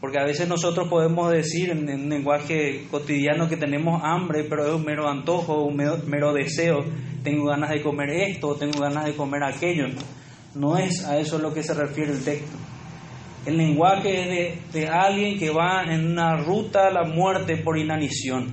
porque 0.00 0.18
a 0.18 0.24
veces 0.24 0.48
nosotros 0.48 0.88
podemos 0.88 1.30
decir 1.30 1.70
en, 1.70 1.88
en 1.88 2.08
lenguaje 2.08 2.86
cotidiano 2.90 3.48
que 3.48 3.56
tenemos 3.56 4.00
hambre, 4.02 4.44
pero 4.44 4.66
es 4.66 4.74
un 4.74 4.84
mero 4.84 5.08
antojo, 5.08 5.64
un 5.64 5.76
mero, 5.76 5.98
mero 6.06 6.32
deseo. 6.32 6.78
Tengo 7.22 7.46
ganas 7.46 7.70
de 7.70 7.82
comer 7.82 8.10
esto, 8.10 8.54
tengo 8.54 8.80
ganas 8.80 9.04
de 9.04 9.14
comer 9.14 9.42
aquello. 9.44 9.86
No 10.54 10.78
es 10.78 11.04
a 11.04 11.18
eso 11.18 11.38
lo 11.38 11.52
que 11.52 11.62
se 11.62 11.74
refiere 11.74 12.12
el 12.12 12.24
texto. 12.24 12.56
El 13.46 13.56
lenguaje 13.56 14.48
es 14.48 14.72
de, 14.72 14.88
alguien 14.88 15.38
que 15.38 15.50
va 15.50 15.84
en 15.84 16.06
una 16.06 16.36
ruta 16.36 16.88
a 16.88 16.90
la 16.90 17.04
muerte 17.04 17.56
por 17.56 17.78
inanición. 17.78 18.52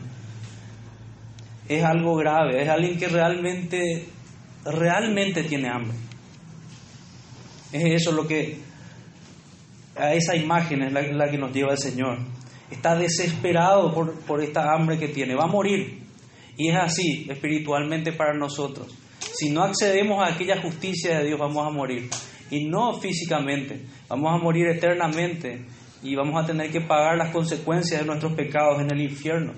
Es 1.67 1.83
algo 1.83 2.15
grave, 2.15 2.61
es 2.61 2.69
alguien 2.69 2.97
que 2.97 3.09
realmente, 3.09 4.05
realmente 4.63 5.43
tiene 5.43 5.69
hambre. 5.69 5.97
Es 7.73 8.01
eso 8.01 8.13
lo 8.13 8.25
que, 8.25 8.59
a 9.97 10.13
esa 10.13 10.35
imagen 10.35 10.83
es 10.83 10.93
la, 10.93 11.29
que 11.29 11.37
nos 11.37 11.53
lleva 11.53 11.71
el 11.71 11.77
Señor. 11.77 12.19
Está 12.69 12.95
desesperado 12.95 13.93
por, 13.93 14.19
por 14.21 14.41
esta 14.41 14.73
hambre 14.73 14.97
que 14.97 15.07
tiene, 15.07 15.35
va 15.35 15.43
a 15.43 15.47
morir. 15.47 15.99
Y 16.57 16.69
es 16.69 16.75
así 16.75 17.27
espiritualmente 17.29 18.11
para 18.13 18.33
nosotros. 18.33 18.87
Si 19.19 19.49
no 19.49 19.63
accedemos 19.63 20.19
a 20.19 20.33
aquella 20.33 20.61
justicia 20.61 21.19
de 21.19 21.25
Dios, 21.25 21.39
vamos 21.39 21.65
a 21.65 21.69
morir. 21.69 22.09
Y 22.49 22.65
no 22.65 22.99
físicamente, 22.99 23.85
vamos 24.07 24.33
a 24.33 24.43
morir 24.43 24.67
eternamente 24.67 25.65
y 26.01 26.15
vamos 26.15 26.41
a 26.41 26.45
tener 26.45 26.71
que 26.71 26.81
pagar 26.81 27.17
las 27.17 27.31
consecuencias 27.31 28.01
de 28.01 28.07
nuestros 28.07 28.33
pecados 28.33 28.81
en 28.81 28.91
el 28.91 29.01
infierno. 29.01 29.53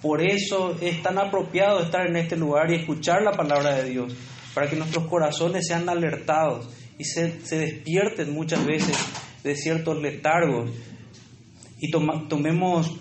Por 0.00 0.20
eso 0.22 0.76
es 0.80 1.02
tan 1.02 1.18
apropiado 1.18 1.80
estar 1.80 2.06
en 2.06 2.16
este 2.16 2.36
lugar 2.36 2.70
y 2.70 2.76
escuchar 2.76 3.22
la 3.22 3.32
palabra 3.32 3.76
de 3.76 3.90
Dios, 3.90 4.14
para 4.54 4.68
que 4.68 4.76
nuestros 4.76 5.06
corazones 5.06 5.66
sean 5.66 5.88
alertados 5.88 6.68
y 6.98 7.04
se, 7.04 7.38
despierten 7.56 8.32
muchas 8.32 8.64
veces 8.66 8.96
de 9.42 9.56
ciertos 9.56 10.00
letargos 10.00 10.70
y 11.78 11.90
tomemos 11.90 12.96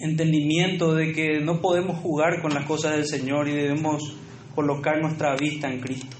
entendimiento 0.00 0.94
de 0.94 1.12
que 1.12 1.40
no 1.40 1.60
podemos 1.60 1.98
jugar 1.98 2.40
con 2.42 2.54
las 2.54 2.64
cosas 2.64 2.96
del 2.96 3.06
Señor 3.06 3.48
y 3.48 3.52
debemos 3.52 4.16
colocar 4.54 5.00
nuestra 5.00 5.36
vista 5.36 5.68
en 5.70 5.80
Cristo. 5.80 6.16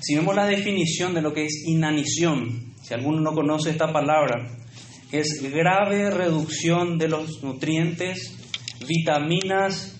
Si 0.00 0.14
vemos 0.14 0.34
la 0.34 0.46
definición 0.46 1.14
de 1.14 1.22
lo 1.22 1.32
que 1.32 1.44
es 1.44 1.64
inanición, 1.66 2.74
si 2.82 2.94
alguno 2.94 3.20
no 3.20 3.32
conoce 3.32 3.70
esta 3.70 3.92
palabra, 3.92 4.56
es 5.12 5.40
grave 5.42 6.10
reducción 6.10 6.98
de 6.98 7.08
los 7.08 7.42
nutrientes, 7.42 8.34
vitaminas 8.86 9.98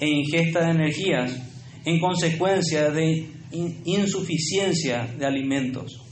e 0.00 0.08
ingesta 0.08 0.64
de 0.64 0.70
energías 0.70 1.36
en 1.84 2.00
consecuencia 2.00 2.90
de 2.90 3.26
insuficiencia 3.84 5.06
de 5.18 5.26
alimentos. 5.26 6.07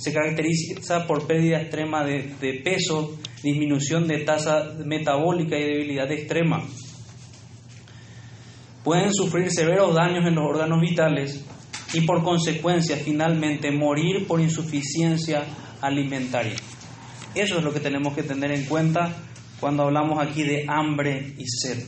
Se 0.00 0.12
caracteriza 0.12 1.06
por 1.06 1.28
pérdida 1.28 1.60
extrema 1.60 2.04
de, 2.04 2.62
peso, 2.64 3.18
disminución 3.42 4.08
de 4.08 4.24
tasa 4.24 4.74
metabólica 4.84 5.56
y 5.56 5.62
debilidad 5.62 6.10
extrema 6.10 6.66
pueden 8.82 9.12
sufrir 9.12 9.50
severos 9.50 9.94
daños 9.94 10.26
en 10.26 10.34
los 10.34 10.44
órganos 10.44 10.80
vitales 10.80 11.44
y 11.92 12.02
por 12.02 12.22
consecuencia 12.22 12.96
finalmente 12.96 13.70
morir 13.70 14.26
por 14.26 14.40
insuficiencia 14.40 15.44
alimentaria. 15.80 16.56
Eso 17.34 17.58
es 17.58 17.64
lo 17.64 17.72
que 17.72 17.80
tenemos 17.80 18.14
que 18.14 18.22
tener 18.22 18.50
en 18.52 18.64
cuenta 18.64 19.14
cuando 19.58 19.84
hablamos 19.84 20.18
aquí 20.18 20.42
de 20.42 20.64
hambre 20.68 21.34
y 21.36 21.44
sed. 21.46 21.84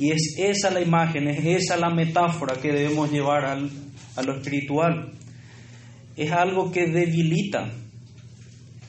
Y 0.00 0.12
es 0.12 0.36
esa 0.38 0.70
la 0.70 0.80
imagen, 0.80 1.28
es 1.28 1.44
esa 1.44 1.76
la 1.76 1.90
metáfora 1.90 2.56
que 2.60 2.72
debemos 2.72 3.10
llevar 3.10 3.44
al, 3.44 3.70
a 4.16 4.22
lo 4.22 4.36
espiritual. 4.36 5.12
Es 6.18 6.30
algo 6.32 6.70
que 6.70 6.86
debilita. 6.86 7.70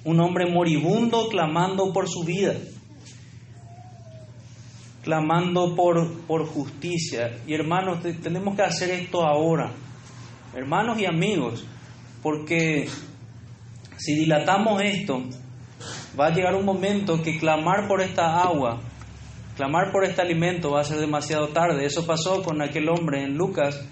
Un 0.03 0.19
hombre 0.19 0.51
moribundo 0.51 1.29
clamando 1.29 1.93
por 1.93 2.09
su 2.09 2.25
vida 2.25 2.55
clamando 5.03 5.75
por, 5.75 6.21
por 6.27 6.45
justicia. 6.45 7.37
Y 7.47 7.53
hermanos, 7.53 7.99
tenemos 8.21 8.55
que 8.55 8.61
hacer 8.61 8.91
esto 8.91 9.25
ahora, 9.25 9.71
hermanos 10.55 10.99
y 10.99 11.05
amigos, 11.05 11.65
porque 12.21 12.87
si 13.97 14.15
dilatamos 14.15 14.81
esto, 14.83 15.23
va 16.19 16.27
a 16.27 16.29
llegar 16.29 16.55
un 16.55 16.65
momento 16.65 17.21
que 17.21 17.39
clamar 17.39 17.87
por 17.87 18.01
esta 18.01 18.41
agua, 18.41 18.81
clamar 19.55 19.91
por 19.91 20.05
este 20.05 20.21
alimento 20.21 20.71
va 20.71 20.81
a 20.81 20.85
ser 20.85 20.99
demasiado 20.99 21.47
tarde. 21.49 21.85
Eso 21.85 22.05
pasó 22.05 22.43
con 22.43 22.61
aquel 22.61 22.87
hombre 22.89 23.23
en 23.23 23.35
Lucas, 23.35 23.83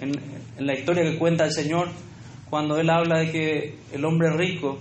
en, 0.00 0.10
en 0.58 0.66
la 0.66 0.74
historia 0.76 1.04
que 1.04 1.18
cuenta 1.18 1.44
el 1.44 1.52
Señor, 1.52 1.90
cuando 2.54 2.78
él 2.78 2.88
habla 2.88 3.18
de 3.18 3.32
que 3.32 3.78
el 3.92 4.04
hombre 4.04 4.30
rico 4.30 4.78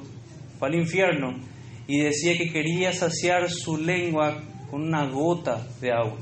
fue 0.59 0.67
al 0.67 0.75
infierno 0.75 1.39
y 1.87 2.01
decía 2.01 2.37
que 2.37 2.51
quería 2.51 2.93
saciar 2.93 3.49
su 3.49 3.77
lengua 3.77 4.43
con 4.69 4.83
una 4.83 5.07
gota 5.09 5.65
de 5.81 5.91
agua. 5.91 6.19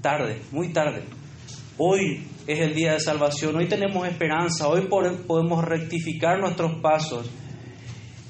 Tarde, 0.00 0.40
muy 0.52 0.72
tarde. 0.72 1.02
Hoy 1.78 2.22
es 2.46 2.60
el 2.60 2.76
día 2.76 2.92
de 2.92 3.00
salvación, 3.00 3.56
hoy 3.56 3.66
tenemos 3.66 4.06
esperanza, 4.06 4.68
hoy 4.68 4.86
podemos 5.26 5.64
rectificar 5.64 6.38
nuestros 6.38 6.80
pasos 6.80 7.28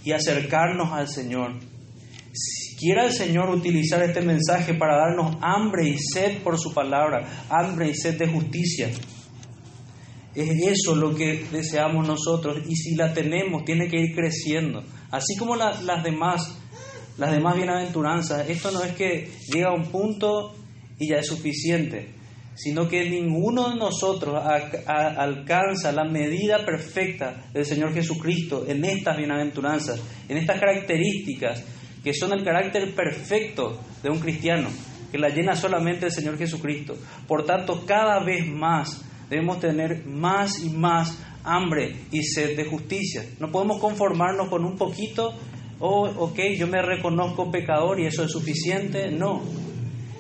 y 0.03 0.13
acercarnos 0.13 0.95
al 0.95 1.09
Señor. 1.09 1.53
Quiera 2.79 3.05
el 3.05 3.13
Señor 3.13 3.51
utilizar 3.51 4.03
este 4.03 4.23
mensaje 4.23 4.73
para 4.73 4.97
darnos 4.97 5.37
hambre 5.43 5.87
y 5.87 5.99
sed 5.99 6.39
por 6.43 6.59
su 6.59 6.73
palabra, 6.73 7.45
hambre 7.51 7.91
y 7.91 7.95
sed 7.95 8.17
de 8.19 8.27
justicia, 8.27 8.89
es 10.37 10.51
eso 10.63 10.95
lo 10.95 11.15
que 11.15 11.45
deseamos 11.51 12.07
nosotros 12.07 12.59
y 12.69 12.77
si 12.77 12.95
la 12.95 13.13
tenemos 13.13 13.65
tiene 13.65 13.89
que 13.89 13.99
ir 13.99 14.15
creciendo, 14.15 14.85
así 15.11 15.37
como 15.37 15.57
las 15.57 16.03
demás 16.05 16.59
las 17.19 17.33
demás 17.33 17.57
bienaventuranzas, 17.57 18.49
esto 18.49 18.71
no 18.71 18.83
es 18.83 18.93
que 18.93 19.31
llega 19.53 19.71
a 19.71 19.75
un 19.75 19.87
punto 19.87 20.55
y 20.99 21.09
ya 21.09 21.17
es 21.17 21.27
suficiente, 21.27 22.11
sino 22.55 22.89
que 22.89 23.09
ninguno 23.09 23.71
de 23.71 23.77
nosotros 23.77 24.43
alcanza 24.87 25.93
la 25.93 26.05
medida 26.05 26.65
perfecta 26.65 27.49
del 27.53 27.65
Señor 27.65 27.95
Jesucristo 27.95 28.65
en 28.69 28.85
estas 28.85 29.17
bienaventuranzas, 29.17 30.01
en 30.29 30.37
estas 30.37 30.61
características 30.61 31.65
que 32.05 32.13
son 32.13 32.33
el 32.33 32.45
carácter 32.45 32.95
perfecto 32.95 33.81
de 34.03 34.11
un 34.11 34.21
cristiano, 34.21 34.69
que 35.11 35.19
la 35.19 35.29
llena 35.29 35.57
solamente 35.57 36.07
el 36.07 36.13
Señor 36.13 36.39
Jesucristo. 36.39 36.97
Por 37.27 37.45
tanto, 37.45 37.85
cada 37.85 38.23
vez 38.23 38.47
más 38.47 39.03
debemos 39.29 39.61
tener 39.61 40.07
más 40.07 40.63
y 40.63 40.71
más 40.71 41.19
hambre 41.45 41.95
y 42.11 42.23
sed 42.23 42.57
de 42.57 42.65
justicia. 42.65 43.25
No 43.39 43.51
podemos 43.51 43.81
conformarnos 43.81 44.49
con 44.49 44.65
un 44.65 44.77
poquito, 44.77 45.35
oh, 45.79 46.09
ok, 46.17 46.39
yo 46.59 46.67
me 46.67 46.83
reconozco 46.83 47.51
pecador 47.51 48.01
y 48.01 48.07
eso 48.07 48.25
es 48.25 48.33
suficiente. 48.33 49.11
No. 49.11 49.43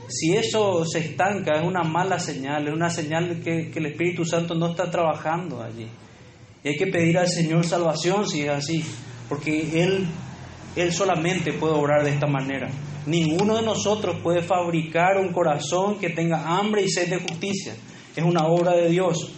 Si 0.08 0.36
eso 0.36 0.84
se 0.84 1.00
estanca, 1.00 1.58
es 1.58 1.66
una 1.66 1.82
mala 1.82 2.18
señal, 2.20 2.68
es 2.68 2.75
una 2.75 2.90
señal 2.90 3.40
que, 3.42 3.70
que 3.70 3.78
el 3.80 3.86
Espíritu 3.86 4.25
Santo 4.25 4.54
no 4.54 4.70
está 4.70 4.90
trabajando 4.90 5.62
allí. 5.62 5.88
Y 6.62 6.68
hay 6.68 6.76
que 6.76 6.86
pedir 6.86 7.18
al 7.18 7.28
Señor 7.28 7.64
salvación 7.64 8.28
si 8.28 8.42
es 8.42 8.50
así, 8.50 8.84
porque 9.28 9.82
Él, 9.82 10.06
Él 10.76 10.92
solamente 10.92 11.52
puede 11.52 11.75
obrar 11.75 12.04
de 12.04 12.10
esta 12.10 12.26
manera. 12.26 12.68
Ninguno 13.06 13.56
de 13.56 13.62
nosotros 13.62 14.16
puede 14.20 14.42
fabricar 14.42 15.18
un 15.18 15.32
corazón 15.32 15.98
que 15.98 16.10
tenga 16.10 16.58
hambre 16.58 16.82
y 16.82 16.88
sed 16.88 17.08
de 17.08 17.20
justicia. 17.20 17.75
Es 18.16 18.25
una 18.25 18.46
obra 18.46 18.75
de 18.75 18.88
Dios. 18.88 19.30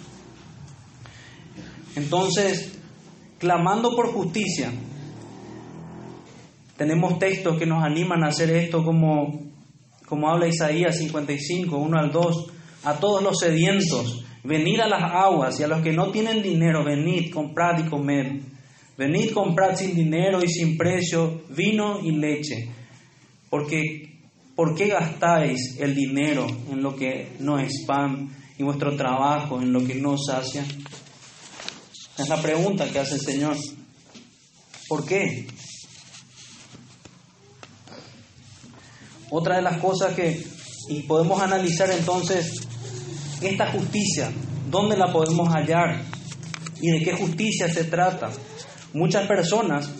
Entonces, 1.96 2.78
clamando 3.38 3.96
por 3.96 4.12
justicia, 4.12 4.72
tenemos 6.76 7.18
textos 7.18 7.58
que 7.58 7.66
nos 7.66 7.82
animan 7.82 8.22
a 8.22 8.28
hacer 8.28 8.50
esto 8.50 8.84
como, 8.84 9.40
como 10.06 10.30
habla 10.30 10.46
Isaías 10.46 10.96
55, 10.98 11.76
1 11.76 11.98
al 11.98 12.12
2, 12.12 12.52
a 12.84 12.94
todos 12.94 13.20
los 13.20 13.40
sedientos, 13.40 14.24
venid 14.44 14.78
a 14.78 14.88
las 14.88 15.02
aguas 15.02 15.58
y 15.58 15.64
a 15.64 15.68
los 15.68 15.82
que 15.82 15.92
no 15.92 16.12
tienen 16.12 16.40
dinero, 16.40 16.84
venid, 16.84 17.32
comprad 17.32 17.84
y 17.84 17.88
comed. 17.88 18.42
Venid, 18.96 19.32
comprad 19.32 19.74
sin 19.74 19.94
dinero 19.94 20.40
y 20.42 20.48
sin 20.48 20.76
precio 20.76 21.42
vino 21.50 22.00
y 22.00 22.12
leche. 22.12 22.68
Porque, 23.50 24.20
¿por 24.54 24.76
qué 24.76 24.86
gastáis 24.86 25.76
el 25.80 25.96
dinero 25.96 26.46
en 26.70 26.80
lo 26.80 26.94
que 26.94 27.32
no 27.40 27.58
es 27.58 27.84
pan 27.84 28.28
y 28.58 28.62
vuestro 28.64 28.96
trabajo 28.96 29.60
en 29.60 29.72
lo 29.72 29.84
que 29.86 29.94
no 29.94 30.16
sacia? 30.18 30.64
Es 32.18 32.28
la 32.28 32.42
pregunta 32.42 32.90
que 32.90 32.98
hace 32.98 33.14
el 33.14 33.20
Señor. 33.20 33.56
¿Por 34.88 35.06
qué? 35.06 35.46
Otra 39.30 39.56
de 39.56 39.62
las 39.62 39.78
cosas 39.78 40.14
que, 40.14 40.44
y 40.88 41.02
podemos 41.02 41.40
analizar 41.40 41.90
entonces, 41.90 42.66
esta 43.40 43.70
justicia, 43.70 44.32
¿dónde 44.70 44.96
la 44.96 45.12
podemos 45.12 45.48
hallar? 45.48 46.02
¿Y 46.80 46.90
de 46.90 47.04
qué 47.04 47.12
justicia 47.12 47.72
se 47.72 47.84
trata? 47.84 48.30
Muchas 48.94 49.26
personas, 49.28 49.90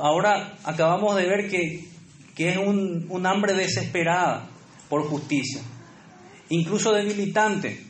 ahora 0.00 0.58
acabamos 0.64 1.16
de 1.16 1.26
ver 1.26 1.48
que, 1.48 1.88
que 2.34 2.50
es 2.50 2.56
un, 2.58 3.06
un 3.08 3.26
hambre 3.26 3.54
desesperada 3.54 4.48
por 4.88 5.08
justicia, 5.08 5.62
incluso 6.50 6.92
debilitante. 6.92 7.80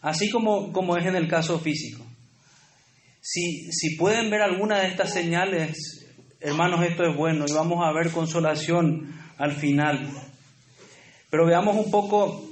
Así 0.00 0.30
como, 0.30 0.72
como 0.72 0.96
es 0.96 1.06
en 1.06 1.16
el 1.16 1.28
caso 1.28 1.58
físico. 1.58 2.04
Si, 3.20 3.72
si 3.72 3.96
pueden 3.96 4.30
ver 4.30 4.42
alguna 4.42 4.78
de 4.78 4.88
estas 4.88 5.12
señales, 5.12 6.06
hermanos, 6.40 6.86
esto 6.86 7.02
es 7.02 7.16
bueno 7.16 7.44
y 7.48 7.52
vamos 7.52 7.84
a 7.84 7.92
ver 7.92 8.12
consolación 8.12 9.12
al 9.36 9.52
final. 9.52 10.08
Pero 11.28 11.46
veamos 11.46 11.76
un 11.76 11.90
poco 11.90 12.48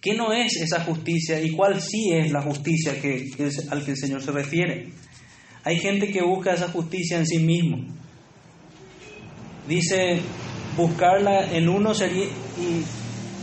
qué 0.00 0.14
no 0.14 0.32
es 0.32 0.56
esa 0.56 0.84
justicia 0.84 1.40
y 1.40 1.50
cuál 1.50 1.80
sí 1.80 2.12
es 2.12 2.30
la 2.30 2.42
justicia 2.42 2.92
al 2.92 3.84
que 3.84 3.90
el 3.90 3.96
Señor 3.96 4.22
se 4.22 4.30
refiere. 4.30 4.92
Hay 5.64 5.78
gente 5.78 6.12
que 6.12 6.22
busca 6.22 6.52
esa 6.52 6.68
justicia 6.68 7.18
en 7.18 7.26
sí 7.26 7.38
mismo. 7.38 7.84
Dice, 9.66 10.20
buscarla 10.76 11.50
en 11.52 11.68
uno 11.68 11.94
sería, 11.94 12.28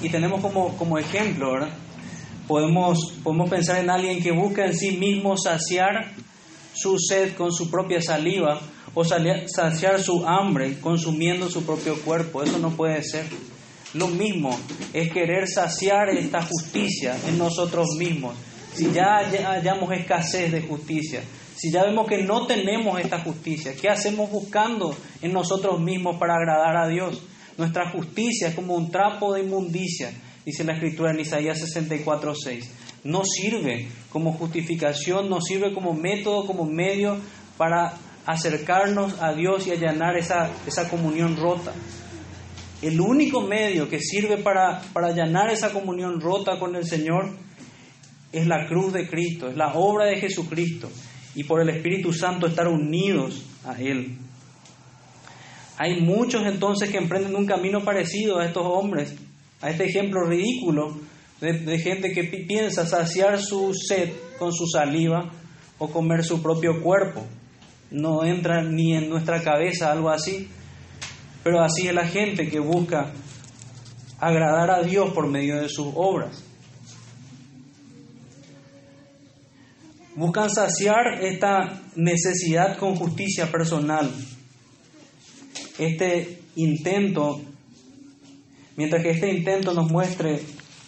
y 0.01 0.09
tenemos 0.09 0.41
como, 0.41 0.75
como 0.77 0.97
ejemplo, 0.97 1.53
¿verdad? 1.53 1.73
Podemos, 2.47 3.13
podemos 3.23 3.49
pensar 3.49 3.79
en 3.79 3.89
alguien 3.89 4.21
que 4.21 4.31
busca 4.31 4.65
en 4.65 4.75
sí 4.75 4.97
mismo 4.97 5.37
saciar 5.37 6.11
su 6.73 6.97
sed 6.97 7.33
con 7.35 7.51
su 7.51 7.69
propia 7.69 8.01
saliva 8.01 8.59
o 8.93 9.03
saciar 9.05 10.01
su 10.01 10.25
hambre 10.27 10.79
consumiendo 10.79 11.49
su 11.49 11.65
propio 11.65 11.95
cuerpo. 12.01 12.43
Eso 12.43 12.59
no 12.59 12.71
puede 12.71 13.03
ser. 13.03 13.25
Lo 13.93 14.07
mismo 14.07 14.57
es 14.93 15.11
querer 15.11 15.47
saciar 15.47 16.09
esta 16.09 16.41
justicia 16.41 17.15
en 17.27 17.37
nosotros 17.37 17.89
mismos. 17.97 18.35
Si 18.73 18.91
ya 18.91 19.17
hayamos 19.17 19.91
escasez 19.91 20.51
de 20.51 20.61
justicia, 20.61 21.21
si 21.55 21.71
ya 21.71 21.83
vemos 21.83 22.07
que 22.07 22.23
no 22.23 22.47
tenemos 22.47 22.99
esta 22.99 23.19
justicia, 23.19 23.73
¿qué 23.79 23.89
hacemos 23.89 24.31
buscando 24.31 24.95
en 25.21 25.33
nosotros 25.33 25.79
mismos 25.79 26.17
para 26.17 26.35
agradar 26.35 26.77
a 26.77 26.87
Dios? 26.87 27.21
Nuestra 27.57 27.89
justicia 27.91 28.49
es 28.49 28.55
como 28.55 28.75
un 28.75 28.91
trapo 28.91 29.33
de 29.33 29.41
inmundicia 29.41 30.11
dice 30.45 30.63
la 30.63 30.73
escritura 30.73 31.11
en 31.11 31.19
Isaías 31.19 31.59
64, 31.59 32.33
6. 32.35 32.71
No 33.03 33.23
sirve 33.25 33.87
como 34.09 34.33
justificación, 34.33 35.29
no 35.29 35.41
sirve 35.41 35.73
como 35.73 35.93
método, 35.93 36.45
como 36.45 36.65
medio 36.65 37.17
para 37.57 37.93
acercarnos 38.25 39.21
a 39.21 39.33
Dios 39.33 39.67
y 39.67 39.71
allanar 39.71 40.17
esa, 40.17 40.51
esa 40.67 40.89
comunión 40.89 41.35
rota. 41.37 41.73
El 42.81 42.99
único 42.99 43.41
medio 43.41 43.89
que 43.89 43.99
sirve 43.99 44.37
para, 44.37 44.81
para 44.93 45.07
allanar 45.07 45.51
esa 45.51 45.71
comunión 45.71 46.19
rota 46.19 46.57
con 46.59 46.75
el 46.75 46.85
Señor 46.85 47.29
es 48.31 48.47
la 48.47 48.67
cruz 48.67 48.93
de 48.93 49.07
Cristo, 49.07 49.49
es 49.49 49.57
la 49.57 49.73
obra 49.73 50.05
de 50.05 50.17
Jesucristo 50.17 50.89
y 51.35 51.43
por 51.43 51.61
el 51.61 51.69
Espíritu 51.69 52.13
Santo 52.13 52.47
estar 52.47 52.67
unidos 52.67 53.43
a 53.65 53.79
Él. 53.79 54.17
Hay 55.83 55.99
muchos 55.99 56.45
entonces 56.45 56.91
que 56.91 56.99
emprenden 56.99 57.35
un 57.35 57.47
camino 57.47 57.83
parecido 57.83 58.37
a 58.37 58.45
estos 58.45 58.63
hombres 58.63 59.15
a 59.61 59.71
este 59.71 59.85
ejemplo 59.85 60.23
ridículo 60.27 60.95
de, 61.39 61.79
gente 61.79 62.11
que 62.11 62.23
piensa 62.23 62.85
saciar 62.85 63.39
su 63.39 63.73
sed 63.73 64.11
con 64.37 64.53
su 64.53 64.67
saliva 64.67 65.31
o 65.79 65.89
comer 65.89 66.23
su 66.23 66.39
propio 66.39 66.83
cuerpo. 66.83 67.25
No 67.89 68.23
entra 68.23 68.61
ni 68.61 68.95
en 68.95 69.09
nuestra 69.09 69.41
cabeza 69.41 69.91
algo 69.91 70.11
así, 70.11 70.47
pero 71.43 71.63
así 71.63 71.87
es 71.87 71.95
la 71.95 72.05
gente 72.05 72.47
que 72.47 72.59
busca 72.59 73.11
agradar 74.19 74.69
a 74.69 74.83
Dios 74.83 75.11
por 75.15 75.25
medio 75.25 75.63
de 75.63 75.67
sus 75.67 75.87
obras. 75.95 76.43
Buscan 80.15 80.51
saciar 80.51 81.23
esta 81.23 81.81
necesidad 81.95 82.77
con 82.77 82.95
justicia 82.95 83.51
personal, 83.51 84.11
este 85.85 86.39
intento 86.55 87.41
Mientras 88.77 89.03
que 89.03 89.11
este 89.11 89.29
intento 89.31 89.73
nos 89.73 89.91
muestre 89.91 90.39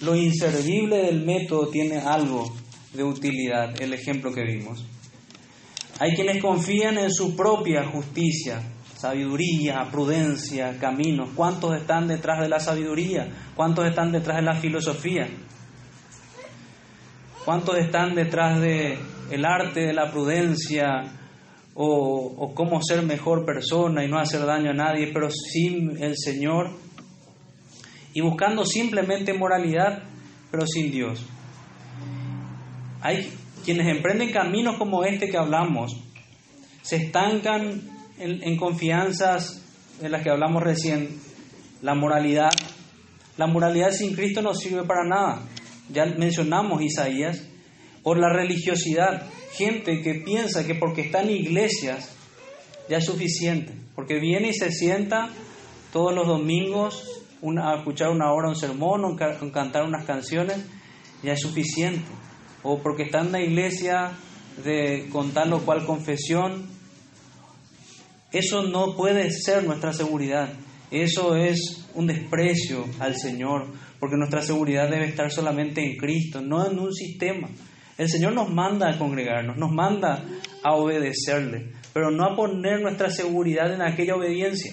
lo 0.01 0.15
inservible 0.15 0.97
del 0.97 1.23
método 1.25 1.67
tiene 1.67 1.97
algo 1.97 2.51
de 2.93 3.03
utilidad, 3.03 3.79
el 3.81 3.93
ejemplo 3.93 4.33
que 4.33 4.43
vimos. 4.43 4.85
Hay 5.99 6.15
quienes 6.15 6.41
confían 6.41 6.97
en 6.97 7.11
su 7.11 7.35
propia 7.35 7.85
justicia, 7.85 8.63
sabiduría, 8.95 9.89
prudencia, 9.91 10.77
caminos. 10.79 11.29
¿Cuántos 11.35 11.75
están 11.75 12.07
detrás 12.07 12.41
de 12.41 12.49
la 12.49 12.59
sabiduría? 12.59 13.27
¿Cuántos 13.55 13.85
están 13.85 14.11
detrás 14.11 14.37
de 14.37 14.43
la 14.43 14.55
filosofía? 14.55 15.27
¿Cuántos 17.45 17.77
están 17.77 18.15
detrás 18.15 18.59
de 18.61 18.97
el 19.29 19.45
arte 19.45 19.81
de 19.81 19.93
la 19.93 20.09
prudencia 20.09 21.03
o, 21.75 22.35
o 22.37 22.53
cómo 22.53 22.81
ser 22.83 23.01
mejor 23.03 23.45
persona 23.45 24.03
y 24.03 24.07
no 24.07 24.19
hacer 24.19 24.45
daño 24.45 24.71
a 24.71 24.73
nadie, 24.73 25.11
pero 25.13 25.29
sin 25.29 26.01
el 26.03 26.15
Señor 26.17 26.71
y 28.13 28.21
buscando 28.21 28.65
simplemente 28.65 29.33
moralidad, 29.33 30.03
pero 30.51 30.67
sin 30.67 30.91
Dios. 30.91 31.25
Hay 33.01 33.33
quienes 33.65 33.87
emprenden 33.87 34.31
caminos 34.31 34.77
como 34.77 35.03
este 35.03 35.29
que 35.29 35.37
hablamos, 35.37 35.99
se 36.83 36.97
estancan 36.97 37.81
en, 38.19 38.57
confianzas 38.57 39.63
de 39.99 40.09
las 40.09 40.21
que 40.21 40.29
hablamos 40.29 40.61
recién, 40.63 41.09
la 41.81 41.95
moralidad. 41.95 42.51
La 43.37 43.47
moralidad 43.47 43.91
sin 43.91 44.15
Cristo 44.15 44.41
no 44.41 44.53
sirve 44.53 44.83
para 44.83 45.05
nada. 45.05 45.41
Ya 45.89 46.05
mencionamos 46.05 46.81
Isaías, 46.81 47.47
por 48.03 48.19
la 48.19 48.31
religiosidad, 48.31 49.25
gente 49.55 50.01
que 50.01 50.15
piensa 50.15 50.65
que 50.65 50.75
porque 50.75 51.01
está 51.01 51.21
en 51.21 51.31
iglesias 51.31 52.15
ya 52.89 52.97
es 52.97 53.05
suficiente, 53.05 53.73
porque 53.95 54.19
viene 54.19 54.49
y 54.49 54.53
se 54.53 54.71
sienta 54.71 55.29
todos 55.91 56.13
los 56.13 56.27
domingos 56.27 57.23
a 57.61 57.75
escuchar 57.75 58.09
una 58.09 58.31
hora 58.31 58.49
un 58.49 58.55
sermón 58.55 59.03
o 59.05 59.15
cantar 59.51 59.83
unas 59.83 60.05
canciones, 60.05 60.57
ya 61.21 61.33
es 61.33 61.41
suficiente. 61.41 62.05
O 62.63 62.79
porque 62.79 63.03
está 63.03 63.19
en 63.19 63.31
la 63.31 63.41
iglesia 63.41 64.13
de 64.63 65.07
contar 65.11 65.47
lo 65.47 65.59
cual 65.59 65.85
confesión, 65.85 66.65
eso 68.31 68.63
no 68.63 68.95
puede 68.95 69.29
ser 69.31 69.63
nuestra 69.63 69.93
seguridad. 69.93 70.53
Eso 70.89 71.35
es 71.35 71.85
un 71.95 72.07
desprecio 72.07 72.85
al 72.99 73.15
Señor, 73.17 73.67
porque 73.99 74.15
nuestra 74.15 74.41
seguridad 74.41 74.89
debe 74.89 75.05
estar 75.05 75.31
solamente 75.31 75.83
en 75.83 75.97
Cristo, 75.97 76.41
no 76.41 76.69
en 76.69 76.79
un 76.79 76.93
sistema. 76.93 77.49
El 77.97 78.09
Señor 78.09 78.33
nos 78.33 78.49
manda 78.49 78.89
a 78.89 78.97
congregarnos, 78.97 79.57
nos 79.57 79.71
manda 79.71 80.23
a 80.63 80.75
obedecerle, 80.75 81.73
pero 81.93 82.09
no 82.09 82.25
a 82.25 82.35
poner 82.35 82.81
nuestra 82.81 83.09
seguridad 83.09 83.71
en 83.73 83.81
aquella 83.81 84.15
obediencia. 84.15 84.71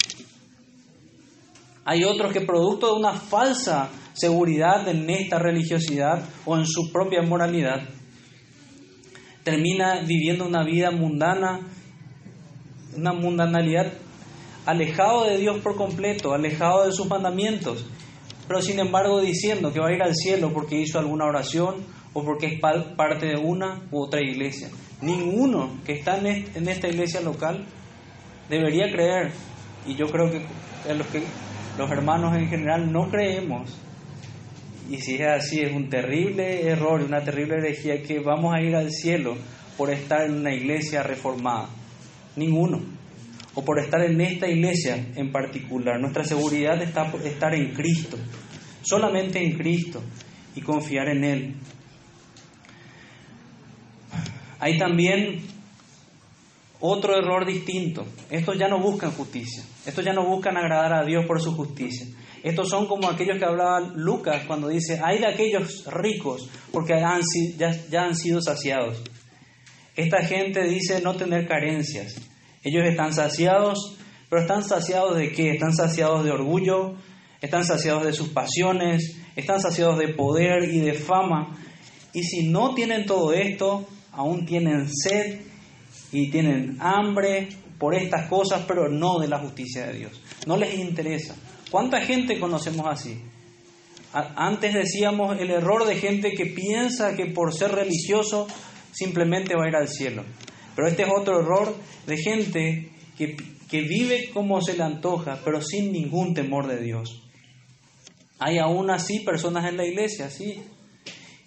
Hay 1.85 2.05
otros 2.05 2.33
que 2.33 2.41
producto 2.41 2.87
de 2.87 3.01
una 3.01 3.13
falsa 3.13 3.91
seguridad 4.15 4.89
en 4.89 5.09
esta 5.11 5.39
religiosidad 5.39 6.23
o 6.45 6.57
en 6.57 6.67
su 6.67 6.91
propia 6.93 7.23
moralidad, 7.23 7.83
termina 9.45 10.01
viviendo 10.03 10.47
una 10.47 10.65
vida 10.65 10.91
mundana, 10.91 11.61
una 12.97 13.13
mundanalidad 13.13 13.93
alejado 14.67 15.25
de 15.25 15.39
Dios 15.39 15.59
por 15.61 15.77
completo, 15.77 16.33
alejado 16.33 16.87
de 16.87 16.93
sus 16.93 17.07
mandamientos, 17.07 17.87
pero 18.47 18.63
sin 18.63 18.79
embargo 18.79 19.21
diciendo 19.21 19.73
que 19.73 19.81
va 19.81 19.89
a 19.89 19.95
ir 19.95 20.03
al 20.03 20.15
cielo 20.15 20.53
porque 20.53 20.81
hizo 20.81 20.99
alguna 20.99 21.25
oración 21.25 21.77
o 22.13 22.25
porque 22.25 22.47
es 22.47 22.61
parte 22.61 23.27
de 23.27 23.37
una 23.37 23.83
u 23.91 24.03
otra 24.03 24.21
iglesia. 24.21 24.69
Ninguno 25.01 25.79
que 25.85 25.93
está 25.93 26.19
en 26.19 26.69
esta 26.69 26.89
iglesia 26.89 27.21
local 27.21 27.65
debería 28.49 28.91
creer, 28.91 29.33
y 29.87 29.95
yo 29.95 30.07
creo 30.07 30.31
que 30.31 30.41
los, 30.93 31.07
que 31.07 31.23
los 31.79 31.91
hermanos 31.91 32.37
en 32.37 32.49
general 32.49 32.93
no 32.93 33.09
creemos, 33.09 33.81
y 34.91 34.99
si 34.99 35.15
es 35.15 35.29
así 35.29 35.61
es 35.61 35.73
un 35.73 35.89
terrible 35.89 36.67
error, 36.67 37.01
una 37.01 37.23
terrible 37.23 37.59
herejía 37.59 38.03
que 38.03 38.19
vamos 38.19 38.53
a 38.53 38.61
ir 38.61 38.75
al 38.75 38.91
cielo 38.91 39.37
por 39.77 39.89
estar 39.91 40.23
en 40.23 40.39
una 40.41 40.53
iglesia 40.53 41.05
reformada. 41.05 41.69
Ninguno. 42.35 42.81
O 43.55 43.65
por 43.65 43.79
estar 43.79 44.03
en 44.03 44.21
esta 44.21 44.49
iglesia 44.49 45.13
en 45.15 45.31
particular. 45.31 46.01
Nuestra 46.01 46.25
seguridad 46.25 46.83
está 46.83 47.11
por 47.11 47.25
estar 47.25 47.55
en 47.55 47.73
Cristo. 47.73 48.17
Solamente 48.83 49.41
en 49.41 49.57
Cristo 49.57 50.03
y 50.57 50.61
confiar 50.61 51.09
en 51.09 51.25
Él. 51.25 51.55
Hay 54.61 54.79
también 54.79 55.41
otro 56.81 57.17
error 57.17 57.47
distinto. 57.47 58.07
Estos 58.31 58.59
ya 58.59 58.69
no 58.69 58.79
buscan 58.81 59.13
justicia. 59.13 59.65
Estos 59.87 60.05
ya 60.05 60.13
no 60.13 60.27
buscan 60.27 60.57
agradar 60.57 60.93
a 60.93 61.05
Dios 61.05 61.25
por 61.27 61.41
su 61.41 61.55
justicia. 61.57 62.07
Estos 62.43 62.71
son 62.71 62.87
como 62.87 63.09
aquellos 63.09 63.39
que 63.39 63.45
hablaba 63.45 63.81
Lucas 63.81 64.45
cuando 64.47 64.69
dice, 64.69 65.01
hay 65.03 65.19
de 65.19 65.27
aquellos 65.27 65.85
ricos 65.87 66.49
porque 66.73 66.95
ya, 67.59 67.71
ya 67.91 68.03
han 68.03 68.17
sido 68.17 68.41
saciados. 68.41 69.03
Esta 69.95 70.25
gente 70.25 70.65
dice 70.65 71.03
no 71.03 71.15
tener 71.15 71.47
carencias. 71.47 72.15
Ellos 72.63 72.87
están 72.87 73.13
saciados, 73.13 73.99
pero 74.31 74.43
están 74.43 74.63
saciados 74.63 75.17
de 75.17 75.33
qué? 75.33 75.51
Están 75.51 75.75
saciados 75.75 76.25
de 76.25 76.31
orgullo, 76.31 76.95
están 77.43 77.65
saciados 77.65 78.05
de 78.05 78.13
sus 78.13 78.29
pasiones, 78.29 79.19
están 79.37 79.61
saciados 79.61 79.99
de 79.99 80.09
poder 80.15 80.65
y 80.65 80.81
de 80.81 80.95
fama. 80.95 81.59
Y 82.15 82.23
si 82.23 82.49
no 82.49 82.75
tienen 82.75 83.05
todo 83.05 83.33
esto, 83.33 83.87
aún 84.13 84.47
tienen 84.47 84.89
sed 84.89 85.41
y 86.13 86.31
tienen 86.31 86.77
hambre 86.81 87.49
por 87.79 87.95
estas 87.95 88.29
cosas, 88.29 88.65
pero 88.67 88.89
no 88.89 89.19
de 89.19 89.29
la 89.29 89.39
justicia 89.39 89.87
de 89.87 89.99
Dios. 89.99 90.23
No 90.47 90.57
les 90.57 90.79
interesa. 90.79 91.35
¿Cuánta 91.71 92.01
gente 92.03 92.39
conocemos 92.39 92.87
así? 92.89 93.21
Antes 94.13 94.75
decíamos 94.75 95.39
el 95.41 95.51
error 95.51 95.87
de 95.87 95.97
gente 95.97 96.33
que 96.33 96.47
piensa 96.47 97.15
que 97.15 97.27
por 97.27 97.55
ser 97.55 97.73
religioso 97.73 98.49
simplemente 98.93 99.55
va 99.55 99.65
a 99.65 99.69
ir 99.69 99.77
al 99.77 99.89
cielo. 99.89 100.25
Pero 100.75 100.89
este 100.89 101.05
es 101.05 101.09
otro 101.15 101.41
error 101.41 101.75
de 102.07 102.17
gente 102.17 102.91
que, 103.17 103.37
que 103.69 103.83
vive 103.83 104.31
como 104.33 104.61
se 104.61 104.77
le 104.77 104.83
antoja, 104.83 105.41
pero 105.45 105.63
sin 105.63 105.93
ningún 105.93 106.35
temor 106.35 106.67
de 106.67 106.83
Dios. 106.83 107.23
Hay 108.41 108.59
aún 108.59 108.91
así 108.91 109.21
personas 109.21 109.69
en 109.69 109.77
la 109.77 109.87
iglesia, 109.87 110.31
sí, 110.31 110.61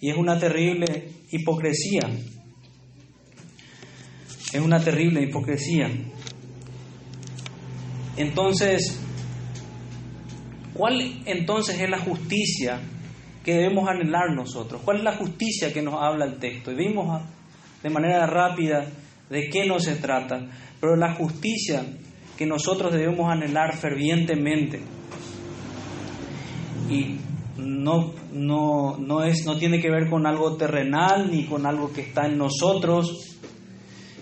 y 0.00 0.10
es 0.10 0.16
una 0.16 0.38
terrible 0.38 1.08
hipocresía. 1.30 2.08
Es 4.54 4.62
una 4.62 4.78
terrible 4.78 5.20
hipocresía. 5.20 5.90
Entonces, 8.16 9.00
¿cuál 10.72 11.22
entonces 11.26 11.80
es 11.80 11.90
la 11.90 11.98
justicia 11.98 12.80
que 13.44 13.54
debemos 13.54 13.88
anhelar 13.88 14.32
nosotros? 14.32 14.80
¿Cuál 14.84 14.98
es 14.98 15.02
la 15.02 15.16
justicia 15.16 15.72
que 15.72 15.82
nos 15.82 16.00
habla 16.00 16.26
el 16.26 16.38
texto? 16.38 16.70
Y 16.70 16.76
vimos 16.76 17.20
de 17.82 17.90
manera 17.90 18.28
rápida 18.28 18.86
de 19.28 19.50
qué 19.50 19.66
no 19.66 19.80
se 19.80 19.96
trata, 19.96 20.46
pero 20.80 20.94
la 20.94 21.16
justicia 21.16 21.84
que 22.38 22.46
nosotros 22.46 22.92
debemos 22.92 23.28
anhelar 23.28 23.76
fervientemente. 23.76 24.80
Y 26.88 27.16
no, 27.56 28.14
no, 28.32 28.98
no, 28.98 29.24
es, 29.24 29.44
no 29.46 29.58
tiene 29.58 29.80
que 29.80 29.90
ver 29.90 30.08
con 30.08 30.28
algo 30.28 30.56
terrenal 30.56 31.32
ni 31.32 31.46
con 31.46 31.66
algo 31.66 31.92
que 31.92 32.02
está 32.02 32.26
en 32.26 32.38
nosotros, 32.38 33.34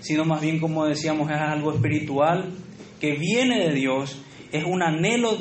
sino 0.03 0.25
más 0.25 0.41
bien, 0.41 0.59
como 0.59 0.85
decíamos, 0.85 1.31
es 1.31 1.39
algo 1.39 1.73
espiritual 1.73 2.53
que 3.01 3.13
viene 3.13 3.69
de 3.69 3.75
Dios, 3.75 4.21
es 4.53 4.65
un 4.65 4.83
anhelo 4.83 5.39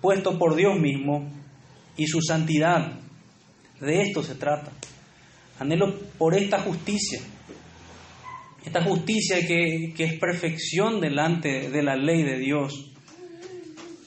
puesto 0.00 0.38
por 0.38 0.54
Dios 0.54 0.78
mismo 0.78 1.28
y 1.96 2.06
su 2.06 2.20
santidad. 2.22 3.00
De 3.80 4.02
esto 4.02 4.22
se 4.22 4.34
trata. 4.34 4.70
Anhelo 5.58 5.98
por 6.18 6.34
esta 6.34 6.60
justicia. 6.60 7.20
Esta 8.64 8.82
justicia 8.82 9.46
que, 9.46 9.92
que, 9.96 10.04
es 10.04 10.18
perfección 10.18 11.00
delante 11.00 11.70
de 11.70 11.82
la 11.82 11.96
ley 11.96 12.22
de 12.22 12.38
Dios, 12.38 12.92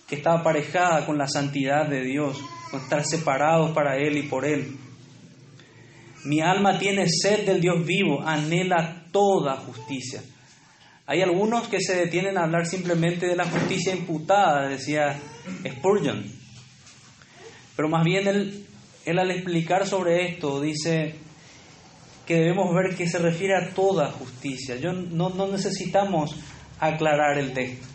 que 0.08 0.16
está 0.16 0.34
aparejada 0.34 1.06
con 1.06 1.18
la 1.18 1.28
santidad 1.28 1.88
de 1.88 2.04
Dios, 2.04 2.42
con 2.70 2.82
estar 2.82 3.06
separados 3.06 3.72
para 3.72 3.98
Él 3.98 4.18
y 4.18 4.24
por 4.24 4.46
Él. 4.46 4.78
Mi 6.26 6.42
alma 6.42 6.78
tiene 6.78 7.08
sed 7.08 7.46
del 7.46 7.62
Dios 7.62 7.86
vivo, 7.86 8.22
anhela 8.22 9.06
toda 9.12 9.56
justicia. 9.58 10.22
Hay 11.06 11.22
algunos 11.22 11.68
que 11.68 11.82
se 11.82 11.96
detienen 11.96 12.38
a 12.38 12.44
hablar 12.44 12.68
simplemente 12.68 13.26
de 13.26 13.36
la 13.36 13.46
justicia 13.46 13.96
imputada, 13.96 14.68
decía 14.68 15.20
Spurgeon. 15.68 16.24
Pero 17.76 17.90
más 17.90 18.04
bien 18.04 18.28
él, 18.28 18.66
él 19.06 19.20
al 19.20 19.32
explicar 19.32 19.88
sobre 19.88 20.28
esto 20.28 20.62
dice 20.62 21.16
que 22.28 22.36
debemos 22.36 22.76
ver 22.76 22.96
que 22.96 23.10
se 23.10 23.18
refiere 23.18 23.56
a 23.56 23.74
toda 23.74 24.12
justicia. 24.12 24.76
Yo, 24.76 24.94
no, 24.94 25.30
no 25.30 25.48
necesitamos 25.48 26.36
aclarar 26.80 27.40
el 27.40 27.54
texto. 27.54 27.88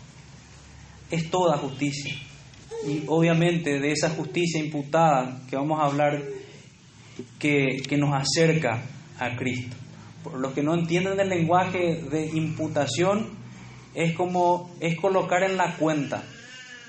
Es 1.09 1.29
toda 1.29 1.57
justicia. 1.57 2.13
Y 2.85 3.03
obviamente 3.07 3.79
de 3.79 3.91
esa 3.91 4.09
justicia 4.09 4.59
imputada 4.59 5.41
que 5.49 5.55
vamos 5.55 5.79
a 5.79 5.85
hablar 5.85 6.21
que, 7.39 7.81
que 7.87 7.97
nos 7.97 8.13
acerca 8.13 8.83
a 9.19 9.35
Cristo. 9.35 9.75
Por 10.23 10.39
los 10.39 10.53
que 10.53 10.63
no 10.63 10.73
entienden 10.73 11.19
el 11.19 11.29
lenguaje 11.29 12.01
de 12.09 12.25
imputación, 12.27 13.29
es 13.93 14.15
como 14.15 14.71
es 14.79 14.97
colocar 14.99 15.43
en 15.43 15.57
la 15.57 15.75
cuenta. 15.77 16.23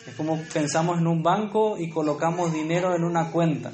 Es 0.07 0.15
como 0.15 0.41
pensamos 0.53 0.99
en 0.99 1.07
un 1.07 1.23
banco 1.23 1.77
y 1.79 1.91
colocamos 1.91 2.53
dinero 2.53 2.95
en 2.95 3.05
una 3.05 3.31
cuenta. 3.31 3.73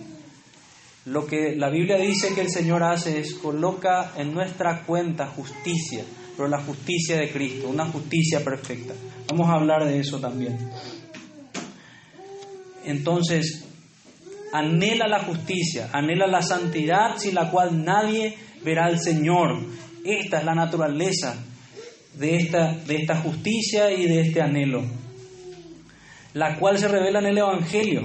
Lo 1.05 1.27
que 1.27 1.57
la 1.57 1.69
Biblia 1.69 1.97
dice 1.97 2.35
que 2.35 2.43
el 2.43 2.51
Señor 2.51 2.83
hace 2.83 3.19
es 3.19 3.35
coloca 3.35 4.13
en 4.17 4.33
nuestra 4.33 4.83
cuenta 4.85 5.27
justicia, 5.27 6.05
pero 6.37 6.49
la 6.49 6.63
justicia 6.63 7.17
de 7.17 7.31
Cristo, 7.31 7.69
una 7.69 7.87
justicia 7.87 8.43
perfecta. 8.45 8.95
Vamos 9.29 9.49
a 9.49 9.55
hablar 9.55 9.85
de 9.85 9.99
eso 9.99 10.21
también. 10.21 10.57
Entonces, 12.85 13.72
anhela 14.53 15.09
la 15.09 15.21
justicia, 15.21 15.91
anhela 15.93 16.27
la 16.27 16.43
santidad 16.43 17.17
sin 17.17 17.35
la 17.35 17.51
cual 17.51 17.85
nadie 17.85 18.37
verá 18.63 18.85
al 18.87 19.01
Señor. 19.01 19.59
Esta 20.05 20.39
es 20.39 20.45
la 20.45 20.55
naturaleza 20.55 21.37
de 22.15 22.37
esta, 22.37 22.75
de 22.75 22.97
esta 22.97 23.17
justicia 23.17 23.91
y 23.91 24.07
de 24.07 24.21
este 24.21 24.43
anhelo, 24.43 24.83
la 26.35 26.59
cual 26.59 26.79
se 26.79 26.89
revela 26.89 27.21
en 27.21 27.27
el 27.27 27.39
Evangelio. 27.39 28.03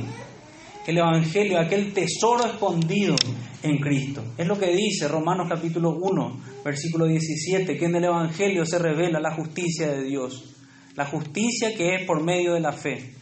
El 0.85 0.99
Evangelio, 0.99 1.59
aquel 1.59 1.91
tesoro 1.91 2.45
escondido 2.45 3.15
en 3.61 3.77
Cristo. 3.77 4.23
Es 4.37 4.47
lo 4.47 4.57
que 4.57 4.73
dice 4.73 5.09
Romanos 5.09 5.47
capítulo 5.49 5.97
1, 6.01 6.39
versículo 6.63 7.05
17, 7.07 7.77
que 7.77 7.85
en 7.85 7.95
el 7.95 8.05
Evangelio 8.05 8.65
se 8.65 8.79
revela 8.79 9.19
la 9.19 9.35
justicia 9.35 9.89
de 9.89 10.03
Dios. 10.03 10.55
La 10.95 11.05
justicia 11.05 11.75
que 11.75 11.95
es 11.95 12.05
por 12.05 12.23
medio 12.23 12.53
de 12.53 12.61
la 12.61 12.71
fe. 12.71 13.13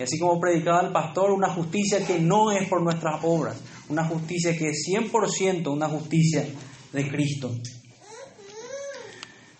Y 0.00 0.02
así 0.02 0.18
como 0.18 0.40
predicaba 0.40 0.80
el 0.80 0.92
pastor, 0.92 1.30
una 1.30 1.50
justicia 1.50 2.02
que 2.06 2.18
no 2.18 2.50
es 2.52 2.66
por 2.70 2.80
nuestras 2.80 3.22
obras, 3.22 3.60
una 3.90 4.02
justicia 4.02 4.56
que 4.56 4.70
es 4.70 4.88
100% 4.88 5.70
una 5.70 5.90
justicia 5.90 6.46
de 6.90 7.06
Cristo. 7.10 7.54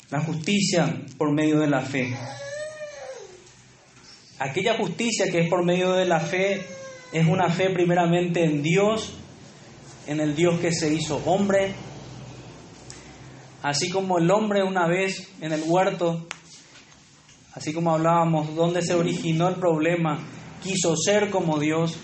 La 0.09 0.23
justicia 0.23 1.05
por 1.19 1.35
medio 1.35 1.59
de 1.59 1.67
la 1.67 1.83
fe. 1.83 2.17
Aquella 4.39 4.79
justicia 4.79 5.31
que 5.31 5.41
es 5.41 5.51
por 5.51 5.63
medio 5.63 5.93
de 5.93 6.07
la 6.07 6.21
fe 6.21 6.63
es 7.13 7.27
una 7.29 7.51
fe 7.51 7.69
primeramente 7.69 8.43
en 8.43 8.63
Dios, 8.63 9.13
en 10.07 10.21
el 10.21 10.35
Dios 10.35 10.59
que 10.59 10.73
se 10.73 10.91
hizo 10.91 11.21
hombre, 11.27 11.75
así 13.63 13.91
como 13.91 14.17
el 14.17 14.31
hombre 14.31 14.63
una 14.63 14.89
vez 14.89 15.31
en 15.43 15.53
el 15.53 15.65
huerto, 15.67 16.27
así 17.53 17.73
como 17.73 17.93
hablábamos, 17.93 18.55
donde 18.55 18.83
se 18.83 18.95
originó 18.95 19.49
el 19.49 19.57
problema, 19.57 20.19
quiso 20.63 20.97
ser 20.97 21.31
como 21.31 21.59
Dios. 21.59 21.97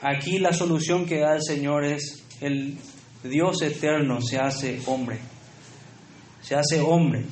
Aquí 0.00 0.38
la 0.38 0.52
solución 0.52 1.06
que 1.06 1.18
da 1.18 1.34
el 1.34 1.42
Señor 1.42 1.84
es 1.84 2.24
el 2.40 2.78
Dios 3.22 3.62
eterno 3.62 4.20
se 4.20 4.38
hace 4.38 4.80
hombre. 4.86 5.18
Se 6.40 6.54
hace 6.54 6.80
hombre. 6.80 7.24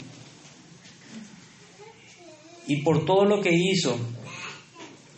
Y 2.66 2.82
por 2.82 3.04
todo 3.04 3.24
lo 3.24 3.40
que 3.40 3.50
hizo, 3.52 3.96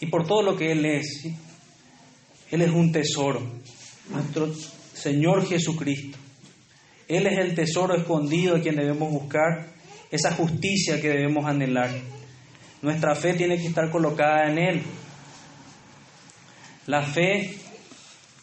y 0.01 0.07
por 0.07 0.27
todo 0.27 0.43
lo 0.43 0.57
que 0.57 0.73
Él 0.73 0.85
es. 0.85 1.27
Él 2.51 2.63
es 2.63 2.71
un 2.71 2.93
tesoro, 2.93 3.43
nuestro 4.11 4.53
Señor 4.95 5.47
Jesucristo. 5.47 6.19
Él 7.09 7.27
es 7.27 7.39
el 7.39 7.55
tesoro 7.55 7.95
escondido 7.95 8.57
a 8.57 8.61
quien 8.61 8.77
debemos 8.77 9.11
buscar, 9.11 9.73
esa 10.11 10.33
justicia 10.33 11.01
que 11.01 11.09
debemos 11.09 11.45
anhelar. 11.47 11.91
Nuestra 12.83 13.15
fe 13.15 13.35
tiene 13.35 13.57
que 13.57 13.67
estar 13.67 13.91
colocada 13.91 14.51
en 14.51 14.59
Él. 14.59 14.83
La 16.87 17.03
fe 17.03 17.57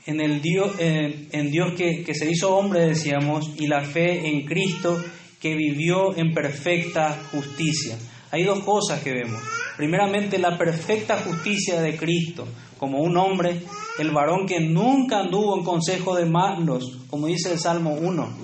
en, 0.05 0.21
el 0.21 0.41
Dios, 0.41 0.75
en, 0.79 1.51
Dios 1.51 1.73
que, 1.73 2.03
que 2.03 2.13
se 2.13 2.29
hizo 2.29 2.55
hombre, 2.55 2.87
decíamos, 2.87 3.51
y 3.57 3.67
la 3.67 3.81
fe 3.81 4.27
en 4.27 4.45
Cristo 4.45 5.03
que 5.39 5.55
vivió 5.55 6.15
en 6.15 6.33
perfecta 6.33 7.17
justicia. 7.31 7.97
Hay 8.31 8.43
dos 8.43 8.63
cosas 8.63 9.01
que 9.01 9.13
vemos. 9.13 9.41
Primeramente, 9.77 10.39
la 10.39 10.57
perfecta 10.57 11.17
justicia 11.17 11.81
de 11.81 11.95
Cristo, 11.95 12.47
como 12.77 12.99
un 12.99 13.17
hombre, 13.17 13.61
el 13.99 14.11
varón 14.11 14.45
que 14.45 14.59
nunca 14.59 15.19
anduvo 15.19 15.57
en 15.57 15.63
consejo 15.63 16.15
de 16.15 16.25
malos, 16.25 16.99
como 17.09 17.27
dice 17.27 17.51
el 17.51 17.59
Salmo 17.59 17.93
1. 17.93 18.37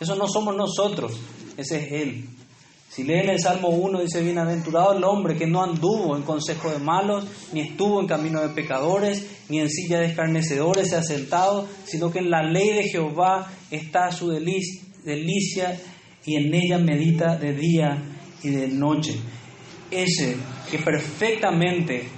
Eso 0.00 0.16
no 0.16 0.26
somos 0.28 0.56
nosotros, 0.56 1.12
ese 1.56 1.78
es 1.78 1.92
Él. 1.92 2.28
Si 2.96 3.04
leen 3.04 3.28
el 3.28 3.38
Salmo 3.38 3.68
1, 3.68 4.00
dice, 4.00 4.22
bienaventurado 4.22 4.96
el 4.96 5.04
hombre 5.04 5.36
que 5.36 5.46
no 5.46 5.62
anduvo 5.62 6.16
en 6.16 6.22
consejo 6.22 6.70
de 6.70 6.78
malos, 6.78 7.26
ni 7.52 7.60
estuvo 7.60 8.00
en 8.00 8.06
camino 8.06 8.40
de 8.40 8.48
pecadores, 8.54 9.42
ni 9.50 9.60
en 9.60 9.68
silla 9.68 10.00
de 10.00 10.06
escarnecedores 10.06 10.88
se 10.88 10.96
ha 10.96 11.02
sentado, 11.02 11.68
sino 11.84 12.10
que 12.10 12.20
en 12.20 12.30
la 12.30 12.42
ley 12.42 12.70
de 12.70 12.84
Jehová 12.84 13.52
está 13.70 14.10
su 14.10 14.30
delicia 14.30 15.78
y 16.24 16.36
en 16.36 16.54
ella 16.54 16.78
medita 16.78 17.36
de 17.36 17.52
día 17.52 18.02
y 18.42 18.48
de 18.48 18.68
noche. 18.68 19.14
Ese 19.90 20.38
que 20.70 20.78
perfectamente 20.78 22.08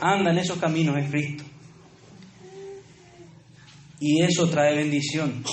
anda 0.00 0.32
en 0.32 0.38
esos 0.38 0.58
caminos 0.58 0.96
es 0.96 1.08
Cristo. 1.08 1.44
Y 4.00 4.22
eso 4.22 4.50
trae 4.50 4.74
bendición. 4.74 5.44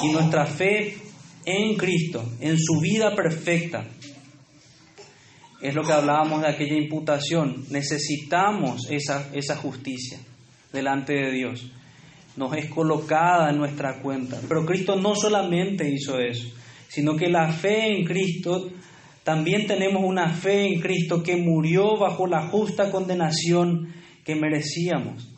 Y 0.00 0.12
nuestra 0.12 0.46
fe 0.46 1.03
en 1.44 1.76
Cristo, 1.76 2.24
en 2.40 2.58
su 2.58 2.80
vida 2.80 3.14
perfecta, 3.14 3.86
es 5.64 5.74
lo 5.74 5.82
que 5.82 5.92
hablábamos 5.92 6.42
de 6.42 6.48
aquella 6.48 6.76
imputación. 6.76 7.64
Necesitamos 7.70 8.86
esa, 8.90 9.30
esa 9.32 9.56
justicia 9.56 10.18
delante 10.72 11.14
de 11.14 11.32
Dios. 11.32 11.70
Nos 12.36 12.54
es 12.54 12.66
colocada 12.66 13.48
en 13.48 13.56
nuestra 13.56 14.00
cuenta. 14.02 14.38
Pero 14.46 14.66
Cristo 14.66 14.96
no 14.96 15.14
solamente 15.14 15.88
hizo 15.88 16.18
eso, 16.18 16.48
sino 16.88 17.16
que 17.16 17.28
la 17.28 17.50
fe 17.52 17.86
en 17.86 18.04
Cristo, 18.04 18.70
también 19.22 19.66
tenemos 19.66 20.02
una 20.04 20.34
fe 20.34 20.66
en 20.66 20.80
Cristo 20.80 21.22
que 21.22 21.36
murió 21.36 21.96
bajo 21.96 22.26
la 22.26 22.48
justa 22.48 22.90
condenación 22.90 23.94
que 24.22 24.34
merecíamos. 24.34 25.30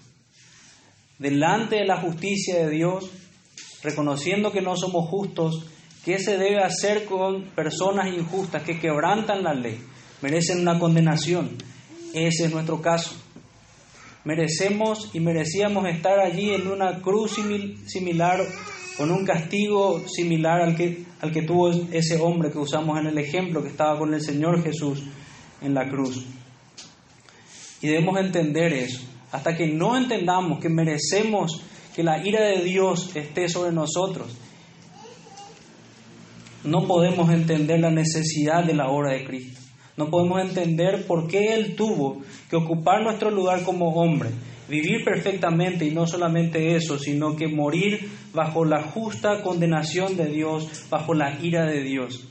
Delante 1.19 1.77
de 1.77 1.87
la 1.87 1.99
justicia 1.99 2.67
de 2.67 2.71
Dios, 2.71 3.11
reconociendo 3.83 4.51
que 4.51 4.61
no 4.61 4.77
somos 4.77 5.09
justos, 5.09 5.67
¿qué 6.07 6.19
se 6.19 6.39
debe 6.39 6.63
hacer 6.63 7.05
con 7.05 7.43
personas 7.51 8.07
injustas 8.07 8.63
que 8.63 8.81
quebrantan 8.81 9.43
la 9.43 9.53
ley? 9.53 9.79
Merecen 10.23 10.61
una 10.61 10.79
condenación. 10.79 11.51
Ese 12.15 12.47
es 12.47 12.51
nuestro 12.51 12.81
caso 12.81 13.27
merecemos 14.27 15.11
y 15.15 15.21
merecíamos 15.21 15.87
estar 15.89 16.19
allí 16.19 16.53
en 16.53 16.67
una 16.67 17.01
cruz 17.01 17.39
similar, 17.87 18.45
con 18.99 19.13
un 19.13 19.25
castigo 19.25 20.03
similar 20.09 20.63
al 20.63 20.77
que, 20.77 21.05
al 21.21 21.31
que 21.31 21.43
tuvo 21.43 21.71
ese 21.71 22.21
hombre 22.21 22.51
que 22.51 22.59
usamos 22.59 22.99
en 22.99 23.07
el 23.07 23.19
ejemplo, 23.19 23.63
que 23.63 23.69
estaba 23.69 23.97
con 23.97 24.13
el 24.13 24.21
Señor 24.21 24.65
Jesús 24.65 25.05
en 25.63 25.75
la 25.75 25.89
cruz. 25.89 26.27
Y 27.81 27.87
debemos 27.87 28.19
entender 28.19 28.73
eso. 28.73 29.01
Hasta 29.31 29.57
que 29.57 29.69
no 29.69 29.97
entendamos 29.97 30.59
que 30.59 30.71
merecemos 30.71 31.63
que 31.95 32.03
la 32.03 32.27
ira 32.27 32.43
de 32.43 32.65
Dios 32.65 33.15
esté 33.15 33.49
sobre 33.49 33.71
nosotros, 33.71 34.37
no 36.67 36.87
podemos 36.87 37.31
entender 37.31 37.81
la 37.81 37.91
necesidad 37.91 38.65
de 38.65 38.75
la 38.75 38.89
obra 38.89 39.13
de 39.13 39.25
Cristo. 39.25 39.61
No 39.97 40.11
podemos 40.11 40.41
entender 40.43 41.07
por 41.07 41.27
qué 41.27 41.55
Él 41.55 41.75
tuvo 41.75 42.23
que 42.51 42.57
ocupar 42.57 43.03
nuestro 43.03 43.31
lugar 43.31 43.63
como 43.63 43.95
hombre, 43.95 44.31
vivir 44.69 45.05
perfectamente 45.05 45.87
y 45.87 45.91
no 45.91 46.07
solamente 46.07 46.77
eso, 46.77 46.99
sino 46.99 47.35
que 47.35 47.49
morir 47.49 48.09
bajo 48.35 48.65
la 48.65 48.83
justa 48.83 49.43
condenación 49.43 50.17
de 50.17 50.27
Dios, 50.27 50.87
bajo 50.91 51.15
la 51.15 51.39
ira 51.43 51.65
de 51.65 51.83
Dios. 51.83 52.29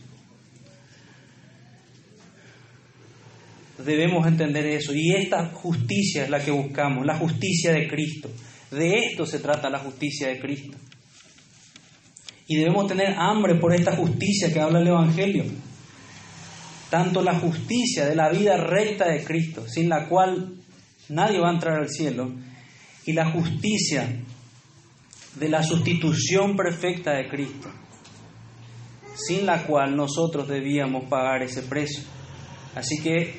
Debemos 3.84 4.26
entender 4.28 4.65
eso 4.67 4.93
y 4.93 5.13
esta 5.13 5.48
justicia 5.48 6.24
es 6.24 6.30
la 6.30 6.43
que 6.43 6.52
buscamos, 6.52 7.06
la 7.06 7.17
justicia 7.17 7.74
de 7.74 7.88
Cristo. 7.88 8.30
De 8.71 8.95
esto 9.00 9.26
se 9.26 9.39
trata 9.39 9.69
la 9.69 9.80
justicia 9.80 10.28
de 10.28 10.39
Cristo. 10.39 10.78
Y 12.47 12.58
debemos 12.58 12.88
tener 12.88 13.15
hambre 13.17 13.55
por 13.55 13.73
esta 13.73 13.95
justicia 13.95 14.53
que 14.53 14.60
habla 14.60 14.79
el 14.79 14.88
Evangelio 14.88 15.45
tanto 16.89 17.21
la 17.21 17.38
justicia 17.39 18.05
de 18.05 18.15
la 18.15 18.29
vida 18.29 18.58
recta 18.58 19.10
de 19.10 19.23
Cristo, 19.23 19.67
sin 19.67 19.89
la 19.89 20.08
cual 20.08 20.55
nadie 21.10 21.39
va 21.39 21.49
a 21.49 21.53
entrar 21.53 21.79
al 21.79 21.89
cielo, 21.89 22.31
y 23.05 23.13
la 23.13 23.31
justicia 23.31 24.23
de 25.36 25.49
la 25.49 25.63
sustitución 25.63 26.55
perfecta 26.55 27.12
de 27.12 27.27
Cristo, 27.27 27.69
sin 29.15 29.45
la 29.45 29.63
cual 29.63 29.95
nosotros 29.95 30.47
debíamos 30.47 31.10
pagar 31.10 31.43
ese 31.43 31.63
precio. 31.63 32.03
Así 32.75 33.01
que 33.01 33.36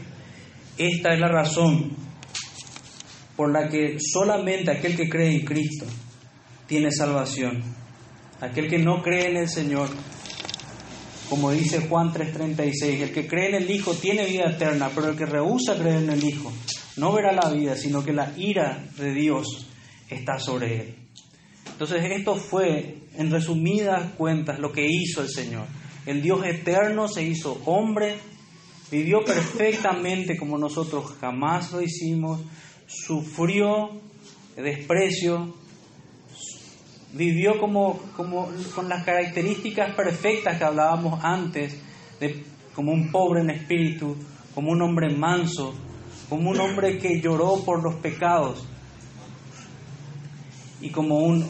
esta 0.77 1.15
es 1.15 1.21
la 1.21 1.29
razón 1.29 1.97
por 3.37 3.53
la 3.53 3.69
que 3.69 3.97
solamente 3.99 4.71
aquel 4.71 4.97
que 4.97 5.09
cree 5.09 5.33
en 5.33 5.45
Cristo 5.45 5.87
tiene 6.67 6.91
salvación. 6.91 7.63
Aquel 8.41 8.69
que 8.69 8.79
no 8.79 9.03
cree 9.03 9.31
en 9.31 9.37
el 9.37 9.49
Señor 9.49 9.89
como 11.29 11.51
dice 11.51 11.89
Juan 11.89 12.13
3:36, 12.13 13.03
el 13.03 13.13
que 13.13 13.27
cree 13.27 13.49
en 13.49 13.57
el 13.57 13.71
Hijo 13.71 13.95
tiene 13.95 14.27
vida 14.27 14.51
eterna, 14.51 14.91
pero 14.95 15.09
el 15.09 15.17
que 15.17 15.27
rehúsa 15.27 15.77
creer 15.77 16.03
en 16.03 16.11
el 16.11 16.25
Hijo 16.25 16.53
no 16.97 17.13
verá 17.13 17.33
la 17.33 17.51
vida, 17.51 17.77
sino 17.77 18.05
que 18.05 18.13
la 18.13 18.33
ira 18.37 18.85
de 18.97 19.13
Dios 19.13 19.67
está 20.09 20.39
sobre 20.39 20.81
él. 20.81 20.95
Entonces 21.67 22.03
esto 22.05 22.37
fue, 22.37 22.99
en 23.17 23.31
resumidas 23.31 24.13
cuentas, 24.13 24.59
lo 24.59 24.73
que 24.73 24.87
hizo 24.89 25.21
el 25.21 25.29
Señor. 25.29 25.67
El 26.07 26.23
Dios 26.23 26.47
eterno 26.47 27.09
se 27.09 27.25
hizo 27.25 27.61
hombre, 27.67 28.17
vivió 28.91 29.25
perfectamente 29.25 30.37
como 30.37 30.57
nosotros 30.57 31.13
jamás 31.21 31.73
lo 31.73 31.83
hicimos, 31.83 32.41
sufrió 32.87 34.01
desprecio, 34.57 35.55
vivió 37.17 37.59
como, 37.59 37.99
como 38.17 38.49
con 38.75 38.89
las 38.89 39.05
características 39.05 39.95
perfectas 39.95 40.59
que 40.59 40.65
hablábamos 40.65 41.23
antes, 41.25 41.81
de, 42.21 42.45
como 42.75 42.93
un 42.93 43.11
pobre 43.11 43.41
en 43.41 43.51
espíritu, 43.51 44.17
como 44.55 44.71
un 44.73 44.83
hombre 44.83 45.15
manso, 45.15 45.75
como 46.29 46.51
un 46.51 46.61
hombre 46.61 46.99
que 46.99 47.21
lloró 47.21 47.65
por 47.65 47.83
los 47.83 47.97
pecados 47.97 48.67
y 50.81 50.91
como 50.91 51.19
un 51.19 51.49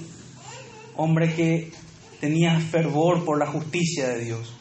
hombre 0.96 1.34
que 1.34 1.72
tenía 2.20 2.58
fervor 2.60 3.24
por 3.24 3.38
la 3.38 3.46
justicia 3.46 4.08
de 4.08 4.24
Dios. 4.24 4.54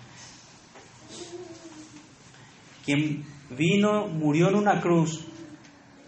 Quien 2.83 3.23
vino, 3.57 4.07
murió 4.07 4.49
en 4.49 4.55
una 4.55 4.81
cruz 4.81 5.25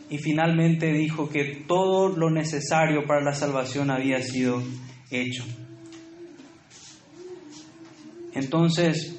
y 0.10 0.18
finalmente 0.18 0.94
dijo 0.94 1.30
que 1.30 1.64
todo 1.68 2.10
lo 2.10 2.30
necesario 2.30 3.06
para 3.06 3.22
la 3.22 3.34
salvación 3.34 3.92
había 3.92 4.22
sido 4.22 4.62
hecho. 5.10 5.44
Entonces, 8.34 9.16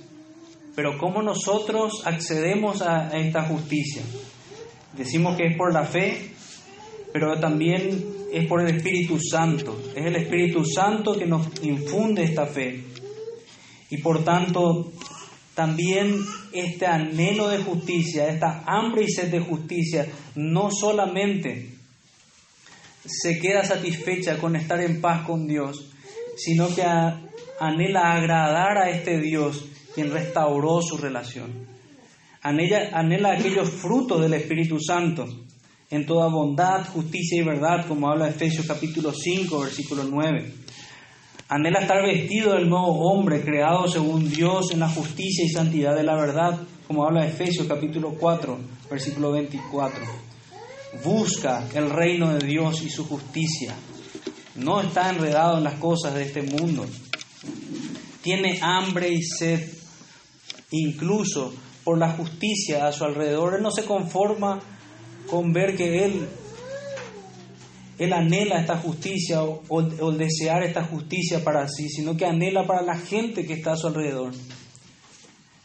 pero 0.74 0.96
¿cómo 0.98 1.22
nosotros 1.22 2.03
accedemos 2.05 2.83
a 2.83 3.09
esta 3.18 3.42
justicia? 3.44 4.03
Decimos 4.96 5.37
que 5.37 5.48
es 5.48 5.57
por 5.57 5.72
la 5.72 5.85
fe, 5.85 6.31
pero 7.12 7.38
también 7.40 8.05
es 8.33 8.46
por 8.46 8.61
el 8.61 8.77
Espíritu 8.77 9.18
Santo. 9.18 9.81
Es 9.94 10.07
el 10.07 10.16
Espíritu 10.16 10.64
Santo 10.64 11.18
que 11.18 11.27
nos 11.27 11.48
infunde 11.62 12.24
esta 12.24 12.46
fe. 12.46 12.85
Y 13.90 13.98
por 13.98 14.22
tanto, 14.22 14.92
también 15.55 16.16
este 16.53 16.87
anhelo 16.87 17.48
de 17.48 17.59
justicia, 17.59 18.29
esta 18.29 18.62
hambre 18.66 19.05
y 19.05 19.09
sed 19.09 19.31
de 19.31 19.40
justicia, 19.40 20.07
no 20.37 20.70
solamente 20.70 21.78
se 23.09 23.38
queda 23.38 23.64
satisfecha 23.64 24.38
con 24.38 24.57
estar 24.57 24.81
en 24.81 25.01
paz 25.01 25.27
con 25.27 25.47
Dios, 25.47 25.90
sino 26.37 26.75
que 26.75 26.83
anhela 26.83 28.12
agradar 28.14 28.79
a 28.79 28.90
este 28.90 29.18
Dios 29.18 29.64
quien 29.94 30.12
restauró 30.12 30.81
su 30.83 30.97
relación. 30.97 31.66
Anhela, 32.42 32.90
anhela 32.92 33.33
aquellos 33.33 33.68
frutos 33.68 34.21
del 34.21 34.35
Espíritu 34.35 34.79
Santo 34.79 35.27
en 35.90 36.07
toda 36.07 36.29
bondad, 36.29 36.87
justicia 36.87 37.40
y 37.40 37.44
verdad, 37.44 37.87
como 37.87 38.11
habla 38.11 38.29
Efesios 38.29 38.66
capítulo 38.66 39.12
5, 39.12 39.61
versículo 39.61 40.05
9. 40.05 40.53
Anhela 41.49 41.81
estar 41.81 42.03
vestido 42.03 42.53
del 42.53 42.68
nuevo 42.68 43.11
hombre, 43.11 43.40
creado 43.40 43.88
según 43.88 44.29
Dios 44.29 44.71
en 44.71 44.81
la 44.81 44.88
justicia 44.88 45.44
y 45.44 45.49
santidad 45.49 45.97
de 45.97 46.03
la 46.03 46.14
verdad, 46.14 46.61
como 46.87 47.05
habla 47.07 47.27
Efesios 47.27 47.66
capítulo 47.66 48.14
4, 48.21 48.59
versículo 48.90 49.33
24. 49.33 50.28
Busca 51.05 51.66
el 51.74 51.90
reino 51.90 52.35
de 52.35 52.46
Dios 52.46 52.83
y 52.83 52.90
su 52.90 53.07
justicia. 53.07 53.74
No 54.57 54.81
está 54.81 55.11
enredado 55.11 55.59
en 55.59 55.64
las 55.64 55.74
cosas 55.74 56.14
de 56.14 56.22
este 56.22 56.42
mundo. 56.42 56.87
Tiene 58.22 58.59
hambre 58.61 59.11
y 59.11 59.22
sed, 59.22 59.68
incluso 60.70 61.55
por 61.85 61.98
la 61.98 62.11
justicia 62.12 62.87
a 62.87 62.92
su 62.92 63.05
alrededor. 63.05 63.55
Él 63.55 63.62
no 63.62 63.70
se 63.70 63.85
conforma 63.85 64.61
con 65.29 65.53
ver 65.53 65.77
que 65.77 66.05
Él 66.05 66.29
él 67.98 68.12
anhela 68.12 68.61
esta 68.61 68.77
justicia 68.79 69.42
o, 69.42 69.62
o, 69.68 70.12
desear 70.12 70.62
esta 70.62 70.85
justicia 70.85 71.42
para 71.42 71.66
sí, 71.68 71.88
sino 71.88 72.16
que 72.16 72.24
anhela 72.24 72.64
para 72.64 72.83
la 72.83 72.96
gente 72.96 73.44
que 73.44 73.55
está 73.55 73.72
a 73.72 73.77
su 73.77 73.88
alrededor. 73.88 74.33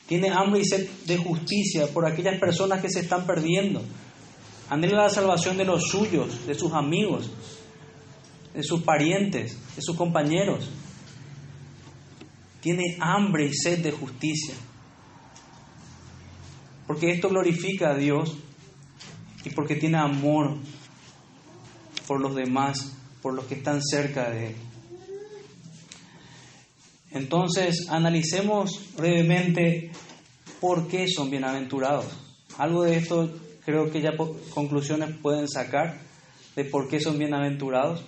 Tiene 0.07 0.29
hambre 0.29 0.61
y 0.61 0.65
sed 0.65 0.87
de 1.05 1.17
justicia 1.17 1.87
por 1.87 2.07
aquellas 2.07 2.39
personas 2.39 2.81
que 2.81 2.89
se 2.89 3.01
están 3.01 3.27
perdiendo. 3.27 3.83
Anhela 4.73 5.03
la 5.03 5.09
salvación 5.09 5.55
de 5.55 5.65
los 5.65 5.83
suyos, 5.83 6.47
de 6.47 6.55
sus 6.55 6.73
amigos, 6.73 7.29
de 8.55 8.63
sus 8.63 8.81
parientes, 8.81 9.55
de 9.75 9.81
sus 9.83 9.95
compañeros. 9.95 10.67
Tiene 12.59 12.97
hambre 12.99 13.45
y 13.45 13.53
sed 13.53 13.83
de 13.83 13.91
justicia. 13.91 14.55
Porque 16.87 17.11
esto 17.11 17.29
glorifica 17.29 17.91
a 17.91 17.95
Dios 17.95 18.35
y 19.45 19.51
porque 19.51 19.75
tiene 19.75 19.99
amor 19.99 20.57
por 22.07 22.19
los 22.19 22.33
demás, 22.33 22.95
por 23.21 23.35
los 23.35 23.45
que 23.45 23.53
están 23.53 23.79
cerca 23.79 24.31
de 24.31 24.47
Él. 24.47 24.55
Entonces, 27.11 27.85
analicemos 27.89 28.95
brevemente 28.97 29.91
por 30.59 30.87
qué 30.87 31.05
son 31.07 31.29
bienaventurados. 31.29 32.07
Algo 32.57 32.81
de 32.81 32.97
esto 32.97 33.29
creo 33.65 33.89
que 33.91 34.01
ya 34.01 34.11
conclusiones 34.53 35.15
pueden 35.21 35.47
sacar 35.47 35.99
de 36.55 36.65
por 36.65 36.87
qué 36.87 36.99
son 36.99 37.17
bienaventurados 37.17 38.03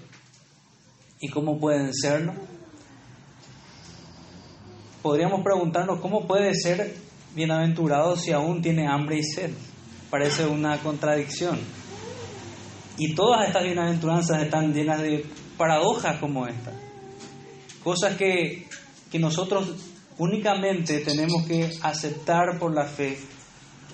y 1.19 1.29
cómo 1.29 1.59
pueden 1.59 1.93
serlo. 1.93 2.33
Podríamos 5.01 5.43
preguntarnos 5.43 5.99
cómo 5.99 6.27
puede 6.27 6.53
ser 6.55 6.95
bienaventurado 7.35 8.15
si 8.15 8.31
aún 8.31 8.61
tiene 8.61 8.87
hambre 8.87 9.19
y 9.19 9.23
sed. 9.23 9.51
Parece 10.09 10.45
una 10.45 10.79
contradicción. 10.79 11.59
Y 12.97 13.13
todas 13.13 13.47
estas 13.47 13.63
bienaventuranzas 13.63 14.41
están 14.41 14.73
llenas 14.73 15.01
de 15.01 15.25
paradojas 15.57 16.17
como 16.19 16.47
esta. 16.47 16.71
Cosas 17.83 18.15
que, 18.15 18.67
que 19.11 19.19
nosotros 19.19 19.73
únicamente 20.17 20.99
tenemos 20.99 21.45
que 21.45 21.71
aceptar 21.81 22.57
por 22.57 22.73
la 22.73 22.85
fe, 22.85 23.17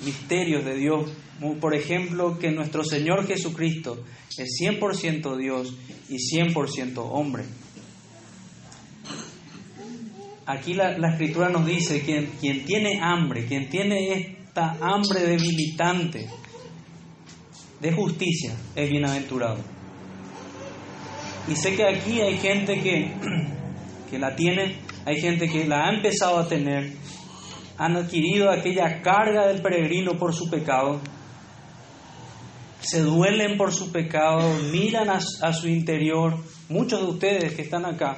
misterios 0.03 0.65
de 0.65 0.75
Dios. 0.75 1.11
Por 1.59 1.75
ejemplo, 1.75 2.37
que 2.37 2.51
nuestro 2.51 2.83
Señor 2.83 3.25
Jesucristo 3.25 4.03
es 4.37 4.59
100% 4.61 5.37
Dios 5.37 5.75
y 6.09 6.17
100% 6.17 6.97
hombre. 6.97 7.43
Aquí 10.45 10.73
la, 10.73 10.97
la, 10.97 11.11
escritura 11.11 11.49
nos 11.49 11.65
dice 11.65 12.01
que 12.01 12.27
quien 12.39 12.65
tiene 12.65 12.99
hambre, 13.01 13.45
quien 13.45 13.69
tiene 13.69 14.11
esta 14.11 14.77
hambre 14.81 15.21
debilitante, 15.21 16.27
de 17.81 17.91
justicia 17.91 18.53
es 18.75 18.89
bienaventurado. 18.89 19.57
Y 21.47 21.55
sé 21.55 21.75
que 21.75 21.83
aquí 21.83 22.21
hay 22.21 22.37
gente 22.37 22.79
que, 22.79 23.11
que 24.09 24.19
la 24.19 24.35
tiene, 24.35 24.75
hay 25.05 25.19
gente 25.19 25.49
que 25.49 25.65
la 25.65 25.87
ha 25.87 25.93
empezado 25.93 26.39
a 26.39 26.47
tener, 26.47 26.91
han 27.77 27.95
adquirido 27.95 28.49
aquella 28.49 29.01
carga 29.01 29.47
del 29.47 29.61
peregrino 29.61 30.17
por 30.17 30.33
su 30.33 30.49
pecado, 30.49 30.99
se 32.81 33.01
duelen 33.01 33.57
por 33.57 33.73
su 33.73 33.91
pecado, 33.91 34.55
miran 34.71 35.09
a, 35.09 35.53
su 35.53 35.67
interior, 35.67 36.37
muchos 36.69 37.01
de 37.01 37.07
ustedes 37.07 37.53
que 37.53 37.61
están 37.61 37.85
acá, 37.85 38.17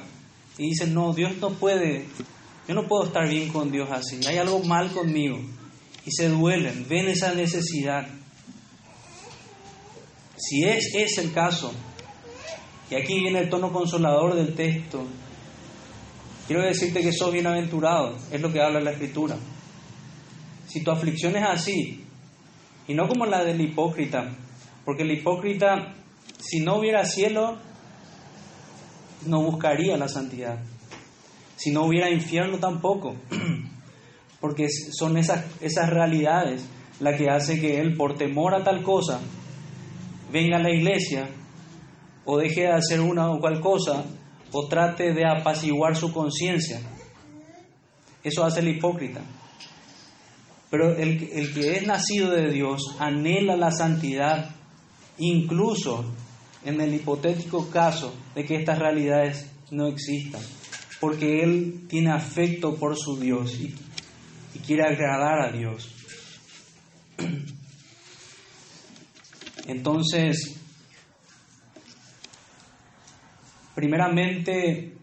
y 0.56 0.70
dicen, 0.70 0.94
no, 0.94 1.12
Dios 1.12 1.36
no 1.40 1.50
puede, 1.50 2.06
yo 2.66 2.74
no 2.74 2.86
puedo 2.88 3.04
estar 3.04 3.28
bien 3.28 3.50
con 3.50 3.70
Dios 3.70 3.88
así, 3.90 4.20
hay 4.26 4.38
algo 4.38 4.60
mal 4.60 4.90
conmigo. 4.92 5.38
Y 6.06 6.10
se 6.10 6.28
duelen, 6.28 6.86
ven 6.86 7.08
esa 7.08 7.32
necesidad. 7.32 8.06
Si 10.36 10.64
es, 10.64 10.94
es 10.94 11.16
el 11.16 11.32
caso, 11.32 11.72
y 12.90 12.94
aquí 12.94 13.18
viene 13.20 13.40
el 13.40 13.48
tono 13.48 13.72
consolador 13.72 14.34
del 14.34 14.54
texto, 14.54 15.06
quiero 16.46 16.62
decirte 16.62 17.00
que 17.00 17.12
sos 17.12 17.32
bienaventurado, 17.32 18.16
es 18.30 18.40
lo 18.40 18.52
que 18.52 18.60
habla 18.60 18.80
la 18.80 18.92
escritura. 18.92 19.36
Si 20.66 20.82
tu 20.82 20.90
aflicción 20.90 21.36
es 21.36 21.44
así, 21.46 22.04
y 22.86 22.94
no 22.94 23.08
como 23.08 23.26
la 23.26 23.44
del 23.44 23.60
hipócrita, 23.60 24.34
porque 24.84 25.02
el 25.02 25.12
hipócrita, 25.12 25.94
si 26.38 26.60
no 26.60 26.76
hubiera 26.76 27.04
cielo, 27.04 27.58
no 29.26 29.42
buscaría 29.42 29.96
la 29.96 30.08
santidad. 30.08 30.58
Si 31.56 31.70
no 31.70 31.84
hubiera 31.84 32.10
infierno 32.10 32.58
tampoco, 32.58 33.14
porque 34.40 34.68
son 34.68 35.16
esas, 35.16 35.44
esas 35.62 35.88
realidades 35.88 36.66
las 37.00 37.16
que 37.16 37.30
hace 37.30 37.60
que 37.60 37.80
él, 37.80 37.96
por 37.96 38.16
temor 38.16 38.54
a 38.54 38.62
tal 38.62 38.82
cosa, 38.82 39.20
venga 40.30 40.58
a 40.58 40.62
la 40.62 40.70
iglesia 40.70 41.28
o 42.24 42.38
deje 42.38 42.62
de 42.62 42.72
hacer 42.72 43.00
una 43.00 43.30
o 43.30 43.40
cual 43.40 43.60
cosa 43.60 44.04
o 44.54 44.68
trate 44.68 45.12
de 45.12 45.26
apaciguar 45.26 45.96
su 45.96 46.12
conciencia. 46.12 46.80
Eso 48.22 48.44
hace 48.44 48.60
el 48.60 48.68
hipócrita. 48.68 49.20
Pero 50.70 50.96
el, 50.96 51.28
el, 51.32 51.52
que 51.52 51.76
es 51.76 51.86
nacido 51.86 52.30
de 52.30 52.50
Dios 52.50 52.94
anhela 53.00 53.56
la 53.56 53.72
santidad, 53.72 54.54
incluso 55.18 56.04
en 56.64 56.80
el 56.80 56.94
hipotético 56.94 57.68
caso 57.68 58.14
de 58.34 58.44
que 58.44 58.54
estas 58.56 58.78
realidades 58.78 59.50
no 59.72 59.88
existan, 59.88 60.40
porque 61.00 61.42
él 61.42 61.86
tiene 61.88 62.12
afecto 62.12 62.76
por 62.76 62.96
su 62.96 63.18
Dios 63.18 63.58
y, 63.58 63.74
y 64.54 64.58
quiere 64.60 64.84
agradar 64.84 65.48
a 65.48 65.50
Dios. 65.52 65.92
Entonces, 69.66 70.63
primeramente, 73.74 74.94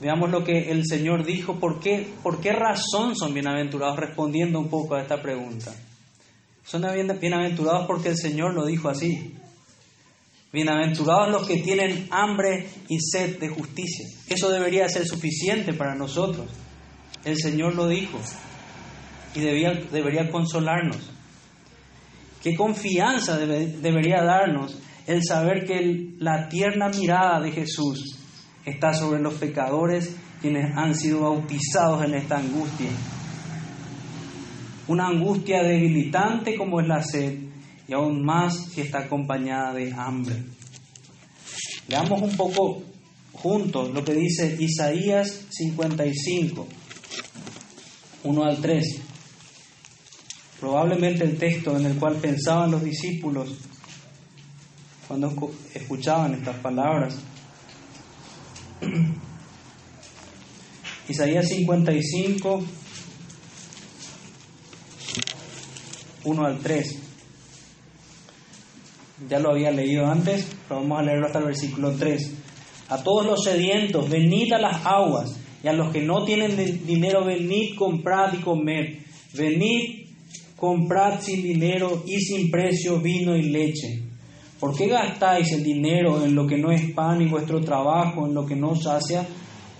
veamos 0.00 0.30
lo 0.30 0.44
que 0.44 0.70
el 0.70 0.84
Señor 0.86 1.24
dijo, 1.24 1.60
¿por 1.60 1.80
qué, 1.80 2.08
por 2.22 2.40
qué 2.40 2.52
razón 2.52 3.14
son 3.16 3.34
bienaventurados? 3.34 3.98
Respondiendo 3.98 4.58
un 4.58 4.68
poco 4.68 4.94
a 4.94 5.02
esta 5.02 5.20
pregunta. 5.20 5.72
Son 6.64 6.84
bienaventurados 7.20 7.86
porque 7.86 8.10
el 8.10 8.16
Señor 8.16 8.54
lo 8.54 8.64
dijo 8.64 8.88
así. 8.88 9.34
Bienaventurados 10.52 11.30
los 11.30 11.46
que 11.46 11.58
tienen 11.58 12.08
hambre 12.10 12.66
y 12.88 12.98
sed 13.00 13.38
de 13.38 13.48
justicia. 13.48 14.06
Eso 14.28 14.50
debería 14.50 14.88
ser 14.88 15.06
suficiente 15.06 15.72
para 15.72 15.94
nosotros. 15.94 16.46
El 17.24 17.36
Señor 17.36 17.74
lo 17.74 17.86
dijo 17.86 18.18
y 19.34 19.40
debería 19.40 20.30
consolarnos. 20.30 21.10
Qué 22.42 22.56
confianza 22.56 23.38
debería 23.38 24.22
darnos 24.22 24.76
el 25.10 25.24
saber 25.24 25.66
que 25.66 26.14
la 26.18 26.48
tierna 26.48 26.88
mirada 26.88 27.40
de 27.40 27.50
Jesús 27.50 28.16
está 28.64 28.94
sobre 28.94 29.20
los 29.20 29.34
pecadores 29.34 30.14
quienes 30.40 30.72
han 30.76 30.94
sido 30.94 31.22
bautizados 31.22 32.04
en 32.04 32.14
esta 32.14 32.38
angustia. 32.38 32.90
Una 34.86 35.08
angustia 35.08 35.64
debilitante 35.64 36.54
como 36.56 36.80
es 36.80 36.86
la 36.86 37.02
sed 37.02 37.40
y 37.88 37.92
aún 37.92 38.24
más 38.24 38.70
que 38.72 38.82
está 38.82 39.00
acompañada 39.00 39.74
de 39.74 39.92
hambre. 39.92 40.44
Veamos 41.88 42.22
un 42.22 42.36
poco 42.36 42.80
juntos 43.32 43.92
lo 43.92 44.04
que 44.04 44.14
dice 44.14 44.56
Isaías 44.60 45.46
55, 45.50 46.68
1 48.22 48.44
al 48.44 48.60
3 48.60 49.00
probablemente 50.60 51.24
el 51.24 51.36
texto 51.38 51.76
en 51.76 51.86
el 51.86 51.96
cual 51.96 52.16
pensaban 52.16 52.70
los 52.70 52.84
discípulos 52.84 53.48
cuando 55.10 55.34
escuchaban 55.74 56.34
estas 56.34 56.56
palabras. 56.58 57.18
Isaías 61.08 61.48
55, 61.48 62.62
1 66.22 66.46
al 66.46 66.58
3. 66.60 66.98
Ya 69.28 69.40
lo 69.40 69.50
había 69.50 69.72
leído 69.72 70.06
antes, 70.06 70.46
pero 70.68 70.82
vamos 70.82 71.00
a 71.00 71.02
leerlo 71.02 71.26
hasta 71.26 71.40
el 71.40 71.46
versículo 71.46 71.90
3. 71.96 72.32
A 72.90 73.02
todos 73.02 73.26
los 73.26 73.42
sedientos, 73.42 74.08
venid 74.08 74.52
a 74.52 74.60
las 74.60 74.86
aguas, 74.86 75.34
y 75.64 75.66
a 75.66 75.72
los 75.72 75.90
que 75.90 76.02
no 76.02 76.24
tienen 76.24 76.86
dinero, 76.86 77.24
venid, 77.24 77.74
comprad 77.74 78.34
y 78.34 78.42
comed. 78.42 79.00
Venid, 79.34 80.06
comprad 80.54 81.20
sin 81.20 81.42
dinero 81.42 82.04
y 82.06 82.20
sin 82.20 82.48
precio 82.48 83.00
vino 83.00 83.36
y 83.36 83.50
leche. 83.50 84.09
¿Por 84.60 84.76
qué 84.76 84.88
gastáis 84.88 85.52
el 85.52 85.64
dinero 85.64 86.22
en 86.22 86.34
lo 86.34 86.46
que 86.46 86.58
no 86.58 86.70
es 86.70 86.92
pan 86.92 87.22
y 87.22 87.28
vuestro 87.28 87.62
trabajo 87.62 88.26
en 88.26 88.34
lo 88.34 88.44
que 88.44 88.54
no 88.54 88.76
sacia? 88.76 89.26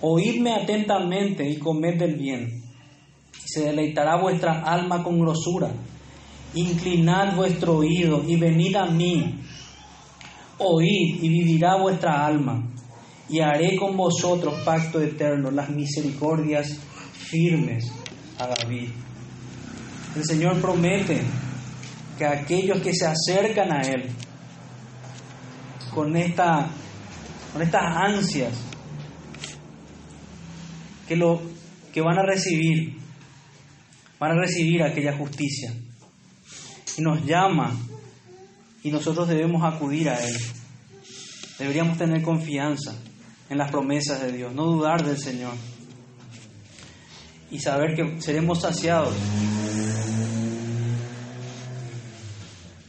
Oídme 0.01 0.55
atentamente 0.55 1.47
y 1.47 1.57
comed 1.57 1.99
del 1.99 2.15
bien. 2.15 2.63
Se 3.45 3.65
deleitará 3.65 4.19
vuestra 4.19 4.63
alma 4.63 5.03
con 5.03 5.19
grosura. 5.19 5.71
Inclinad 6.55 7.35
vuestro 7.35 7.77
oído 7.77 8.23
y 8.27 8.37
venid 8.37 8.75
a 8.75 8.87
mí. 8.87 9.39
Oíd 10.57 11.21
y 11.21 11.29
vivirá 11.29 11.75
vuestra 11.75 12.25
alma. 12.25 12.67
Y 13.29 13.39
haré 13.39 13.75
con 13.75 13.95
vosotros 13.95 14.61
pacto 14.65 14.99
eterno, 14.99 15.51
las 15.51 15.69
misericordias 15.69 16.79
firmes 17.13 17.91
a 18.39 18.47
David. 18.47 18.89
El 20.15 20.25
Señor 20.25 20.59
promete 20.59 21.21
que 22.17 22.25
aquellos 22.25 22.81
que 22.81 22.93
se 22.93 23.05
acercan 23.05 23.71
a 23.71 23.81
Él 23.81 24.09
con, 25.93 26.15
esta, 26.15 26.69
con 27.53 27.61
estas 27.61 27.83
ansias 27.83 28.53
que, 31.07 31.15
lo, 31.15 31.41
que 31.93 32.01
van 32.01 32.17
a 32.17 32.23
recibir, 32.23 32.97
van 34.19 34.31
a 34.31 34.41
recibir 34.41 34.83
aquella 34.83 35.17
justicia. 35.17 35.73
Y 36.97 37.01
nos 37.01 37.25
llama 37.25 37.73
y 38.83 38.91
nosotros 38.91 39.27
debemos 39.27 39.63
acudir 39.63 40.09
a 40.09 40.23
Él. 40.23 40.37
Deberíamos 41.59 41.97
tener 41.97 42.21
confianza 42.21 42.95
en 43.49 43.57
las 43.57 43.69
promesas 43.69 44.21
de 44.21 44.31
Dios, 44.31 44.53
no 44.53 44.65
dudar 44.65 45.03
del 45.03 45.17
Señor 45.17 45.53
y 47.51 47.59
saber 47.59 47.95
que 47.95 48.21
seremos 48.21 48.61
saciados. 48.61 49.13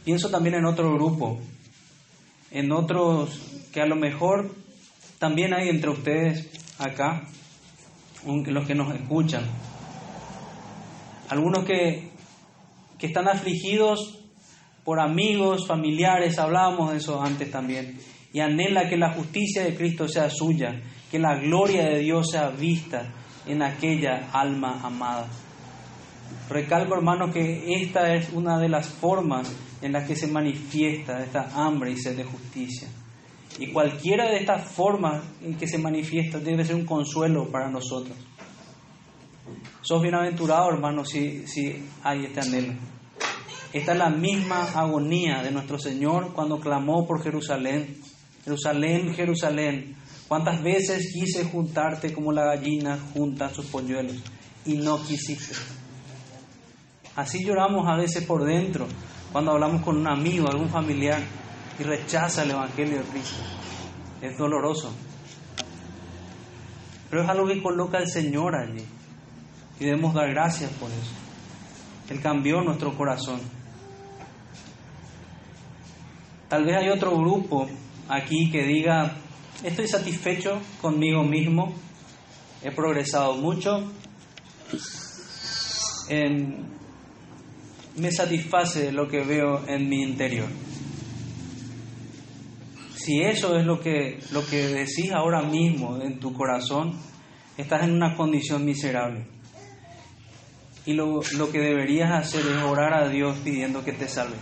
Pienso 0.05 0.29
también 0.29 0.55
en 0.55 0.65
otro 0.65 0.93
grupo, 0.93 1.39
en 2.53 2.71
otros 2.71 3.39
que 3.73 3.81
a 3.81 3.87
lo 3.87 3.95
mejor 3.95 4.51
también 5.17 5.53
hay 5.53 5.69
entre 5.69 5.89
ustedes 5.89 6.49
acá, 6.77 7.23
los 8.25 8.67
que 8.67 8.75
nos 8.75 8.93
escuchan. 8.93 9.43
Algunos 11.29 11.65
que, 11.65 12.11
que 12.99 13.07
están 13.07 13.27
afligidos 13.27 14.19
por 14.83 14.99
amigos, 14.99 15.65
familiares, 15.67 16.37
hablábamos 16.37 16.91
de 16.91 16.97
eso 16.97 17.21
antes 17.21 17.49
también, 17.49 17.97
y 18.31 18.39
anhela 18.39 18.87
que 18.87 18.97
la 18.97 19.13
justicia 19.13 19.63
de 19.63 19.75
Cristo 19.75 20.07
sea 20.07 20.29
suya, 20.29 20.79
que 21.09 21.17
la 21.17 21.35
gloria 21.39 21.85
de 21.85 21.99
Dios 21.99 22.29
sea 22.29 22.49
vista 22.49 23.11
en 23.47 23.63
aquella 23.63 24.29
alma 24.31 24.79
amada. 24.83 25.27
Recalco, 26.49 26.95
hermano, 26.95 27.31
que 27.31 27.81
esta 27.81 28.13
es 28.13 28.31
una 28.31 28.59
de 28.59 28.69
las 28.69 28.89
formas 28.89 29.51
en 29.83 29.91
las 29.91 30.07
que 30.07 30.15
se 30.15 30.27
manifiesta 30.27 31.23
esta 31.23 31.51
hambre 31.53 31.91
y 31.91 31.97
sed 31.97 32.17
de 32.17 32.23
justicia. 32.23 32.87
Y 33.59 33.71
cualquiera 33.71 34.29
de 34.29 34.37
estas 34.37 34.67
formas 34.71 35.23
en 35.43 35.55
que 35.55 35.67
se 35.67 35.77
manifiesta 35.77 36.39
debe 36.39 36.65
ser 36.65 36.75
un 36.75 36.85
consuelo 36.85 37.51
para 37.51 37.69
nosotros. 37.69 38.17
Sos 39.81 40.01
bienaventurado, 40.01 40.69
hermano, 40.69 41.05
si, 41.05 41.45
si 41.45 41.83
hay 42.01 42.25
este 42.25 42.39
anhelo. 42.39 42.73
Esta 43.71 43.91
es 43.91 43.97
la 43.97 44.09
misma 44.09 44.63
agonía 44.73 45.43
de 45.43 45.51
nuestro 45.51 45.77
Señor 45.77 46.33
cuando 46.33 46.59
clamó 46.59 47.05
por 47.05 47.21
Jerusalén. 47.21 47.97
Jerusalén, 48.43 49.13
Jerusalén, 49.13 49.95
¿Cuántas 50.33 50.63
veces 50.63 51.11
quise 51.13 51.43
juntarte 51.45 52.11
como 52.11 52.31
la 52.31 52.45
gallina 52.45 52.97
junta 53.13 53.53
sus 53.53 53.67
polluelos 53.67 54.15
y 54.65 54.77
no 54.77 54.99
quisiste? 55.03 55.53
Así 57.15 57.45
lloramos 57.45 57.87
a 57.87 57.97
veces 57.97 58.25
por 58.25 58.43
dentro 58.43 58.87
cuando 59.33 59.51
hablamos 59.51 59.81
con 59.81 59.97
un 59.97 60.07
amigo, 60.07 60.47
algún 60.47 60.69
familiar 60.69 61.19
y 61.77 61.83
rechaza 61.83 62.43
el 62.43 62.51
Evangelio 62.51 62.99
de 62.99 63.03
Cristo. 63.03 63.43
Es 64.21 64.37
doloroso. 64.37 64.93
Pero 67.09 67.23
es 67.23 67.29
algo 67.29 67.47
que 67.47 67.61
coloca 67.61 67.97
el 67.97 68.07
Señor 68.07 68.55
allí 68.55 68.85
y 69.79 69.83
debemos 69.83 70.13
dar 70.13 70.29
gracias 70.29 70.71
por 70.71 70.89
eso. 70.89 71.11
Él 72.09 72.21
cambió 72.21 72.61
nuestro 72.61 72.95
corazón. 72.95 73.41
Tal 76.47 76.63
vez 76.63 76.77
hay 76.77 76.89
otro 76.89 77.17
grupo 77.17 77.67
aquí 78.07 78.49
que 78.49 78.63
diga, 78.63 79.17
Estoy 79.63 79.87
satisfecho 79.87 80.59
conmigo 80.81 81.23
mismo, 81.23 81.73
he 82.61 82.71
progresado 82.71 83.35
mucho, 83.35 83.89
me 87.95 88.11
satisface 88.11 88.91
lo 88.91 89.07
que 89.07 89.21
veo 89.21 89.67
en 89.67 89.89
mi 89.89 90.01
interior. 90.01 90.47
Si 92.95 93.21
eso 93.21 93.57
es 93.57 93.65
lo 93.65 93.79
que, 93.79 94.19
lo 94.31 94.45
que 94.45 94.67
decís 94.67 95.11
ahora 95.11 95.41
mismo 95.41 96.01
en 96.01 96.19
tu 96.19 96.33
corazón, 96.33 96.93
estás 97.57 97.83
en 97.83 97.91
una 97.91 98.15
condición 98.15 98.63
miserable. 98.63 99.25
Y 100.85 100.93
lo, 100.93 101.21
lo 101.37 101.51
que 101.51 101.59
deberías 101.59 102.11
hacer 102.11 102.41
es 102.41 102.63
orar 102.63 102.93
a 102.93 103.09
Dios 103.09 103.37
pidiendo 103.43 103.83
que 103.83 103.93
te 103.93 104.07
salve. 104.07 104.37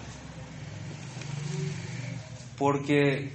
Porque 2.57 3.31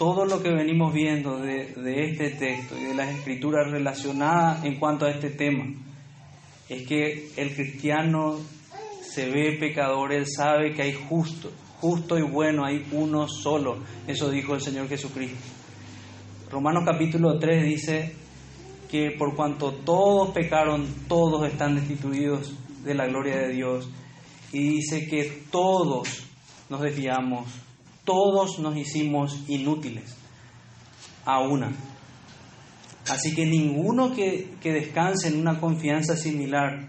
todo 0.00 0.24
lo 0.24 0.42
que 0.42 0.48
venimos 0.48 0.94
viendo 0.94 1.38
de, 1.40 1.74
este 1.84 2.30
texto 2.30 2.74
y 2.74 2.84
de 2.84 2.94
las 2.94 3.14
escrituras 3.14 3.70
relacionadas 3.70 4.64
en 4.64 4.78
cuanto 4.78 5.04
a 5.04 5.10
este 5.10 5.28
tema 5.28 5.74
es 6.70 6.86
que 6.86 7.28
el 7.36 7.54
cristiano 7.54 8.38
se 9.12 9.28
ve 9.30 9.56
pecador, 9.58 10.12
él 10.12 10.26
sabe 10.26 10.72
que 10.74 10.82
hay 10.82 10.92
justo, 10.92 11.50
justo 11.80 12.18
y 12.18 12.22
bueno, 12.22 12.64
hay 12.64 12.86
uno 12.92 13.26
solo. 13.28 13.78
Eso 14.06 14.30
dijo 14.30 14.54
el 14.54 14.60
Señor 14.60 14.88
Jesucristo. 14.88 15.38
Romanos 16.50 16.84
capítulo 16.86 17.38
3 17.38 17.64
dice 17.64 18.14
que 18.90 19.12
por 19.18 19.34
cuanto 19.34 19.72
todos 19.72 20.30
pecaron, 20.30 20.86
todos 21.08 21.46
están 21.48 21.76
destituidos 21.76 22.54
de 22.84 22.94
la 22.94 23.06
gloria 23.06 23.36
de 23.38 23.52
Dios. 23.52 23.88
Y 24.52 24.68
dice 24.68 25.06
que 25.06 25.44
todos 25.50 26.24
nos 26.68 26.80
desviamos 26.80 27.46
todos 28.10 28.58
nos 28.58 28.76
hicimos 28.76 29.44
inútiles 29.46 30.16
a 31.24 31.40
una. 31.40 31.70
Así 33.08 33.34
que 33.34 33.46
ninguno 33.46 34.14
que, 34.14 34.48
descanse 34.62 35.28
en 35.28 35.38
una 35.38 35.60
confianza 35.60 36.16
similar, 36.16 36.88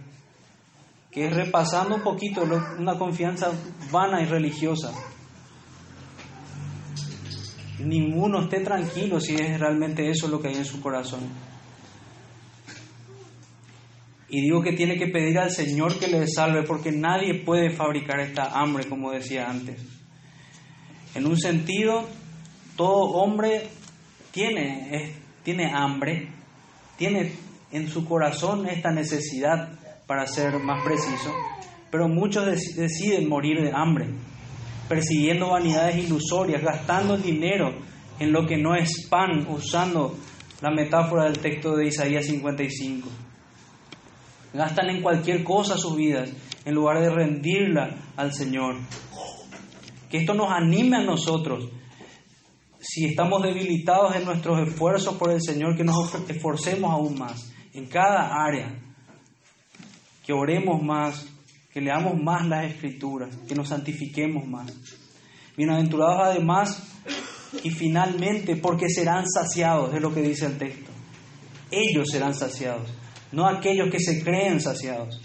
que 1.12 1.28
es 1.28 1.36
repasando 1.36 1.96
un 1.96 2.04
poquito 2.04 2.44
una 2.44 2.98
confianza 2.98 3.52
vana 3.92 4.22
y 4.22 4.26
religiosa, 4.26 4.94
ninguno 7.80 8.44
esté 8.44 8.62
tranquilo 8.62 9.20
si 9.20 9.36
es 9.36 9.60
realmente 9.60 10.10
eso 10.10 10.28
lo 10.28 10.42
que 10.42 10.50
hay 10.50 10.56
en 10.56 10.66
su 10.66 10.82
corazón. 10.82 11.22
Y 14.30 14.42
digo 14.42 14.62
que 14.62 14.72
tiene 14.72 14.98
que 14.98 15.08
pedir 15.08 15.38
al 15.40 15.52
Señor 15.52 16.00
que 16.00 16.08
le 16.08 16.26
salve 16.26 16.64
porque 16.64 16.92
nadie 16.92 17.44
puede 17.44 17.70
fabricar 17.70 18.22
esta 18.22 18.58
hambre, 18.58 18.88
como 18.88 19.12
decía 19.12 19.50
antes. 19.50 19.82
En 21.14 21.28
un 21.28 21.38
sentido, 21.38 22.08
todo 22.78 23.12
hombre 23.18 23.68
tiene, 24.32 25.16
tiene 25.44 25.74
hambre, 25.74 26.30
tiene 26.98 27.34
en 27.74 27.90
su 27.90 28.06
corazón 28.06 28.68
esta 28.68 28.92
necesidad, 28.92 29.78
para 30.12 30.28
ser 30.28 30.60
más 30.60 30.84
preciso, 30.84 31.32
pero 31.90 32.10
muchos 32.10 32.46
deciden 32.76 33.30
morir 33.30 33.62
de 33.62 33.72
hambre, 33.74 34.10
persiguiendo 34.90 35.52
vanidades 35.52 36.04
ilusorias, 36.04 36.62
gastando 36.62 37.16
dinero 37.16 37.74
en 38.20 38.34
lo 38.34 38.46
que 38.46 38.58
no 38.58 38.76
es 38.76 39.08
pan, 39.10 39.48
usando 39.48 40.14
la 40.60 40.70
metáfora 40.70 41.24
del 41.24 41.40
texto 41.40 41.78
de 41.78 41.88
Isaías 41.88 42.26
55. 42.26 43.08
Gastan 44.54 44.90
en 44.90 45.02
cualquier 45.02 45.46
cosa 45.46 45.78
sus 45.78 45.96
vidas 45.96 46.30
en 46.66 46.76
lugar 46.76 47.00
de 47.00 47.10
rendirla 47.10 47.96
al 48.18 48.34
Señor. 48.34 48.80
Que 50.10 50.18
esto 50.18 50.34
nos 50.34 50.52
anime 50.52 50.98
a 50.98 51.04
nosotros. 51.06 51.70
Si 52.82 53.06
estamos 53.06 53.42
debilitados 53.44 54.14
en 54.18 54.26
nuestros 54.26 54.68
esfuerzos 54.68 55.16
por 55.16 55.32
el 55.32 55.42
Señor, 55.42 55.78
que 55.78 55.86
nos 55.86 56.14
esforcemos 56.28 56.92
aún 56.92 57.18
más 57.18 57.54
en 57.74 57.86
cada 57.86 58.30
área. 58.46 58.91
Que 60.32 60.36
oremos 60.36 60.82
más, 60.82 61.28
que 61.74 61.82
leamos 61.82 62.14
más 62.18 62.48
las 62.48 62.64
escrituras, 62.64 63.36
que 63.50 63.54
nos 63.54 63.68
santifiquemos 63.68 64.48
más. 64.48 64.72
Bienaventurados 65.58 66.22
además 66.24 66.82
y 67.62 67.70
finalmente 67.70 68.56
porque 68.56 68.88
serán 68.88 69.26
saciados, 69.28 69.94
es 69.94 70.02
lo 70.02 70.14
que 70.14 70.22
dice 70.22 70.46
el 70.46 70.58
texto. 70.58 70.90
Ellos 71.70 72.08
serán 72.10 72.34
saciados, 72.34 72.90
no 73.34 73.46
aquellos 73.46 73.92
que 73.92 74.00
se 74.00 74.24
creen 74.24 74.62
saciados, 74.62 75.22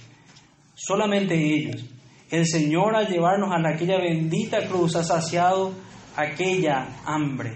solamente 0.74 1.36
ellos. 1.36 1.84
El 2.28 2.44
Señor 2.44 2.96
al 2.96 3.06
llevarnos 3.06 3.52
a 3.52 3.68
aquella 3.68 3.98
bendita 3.98 4.66
cruz 4.66 4.96
ha 4.96 5.04
saciado 5.04 5.72
aquella 6.16 6.88
hambre. 7.04 7.52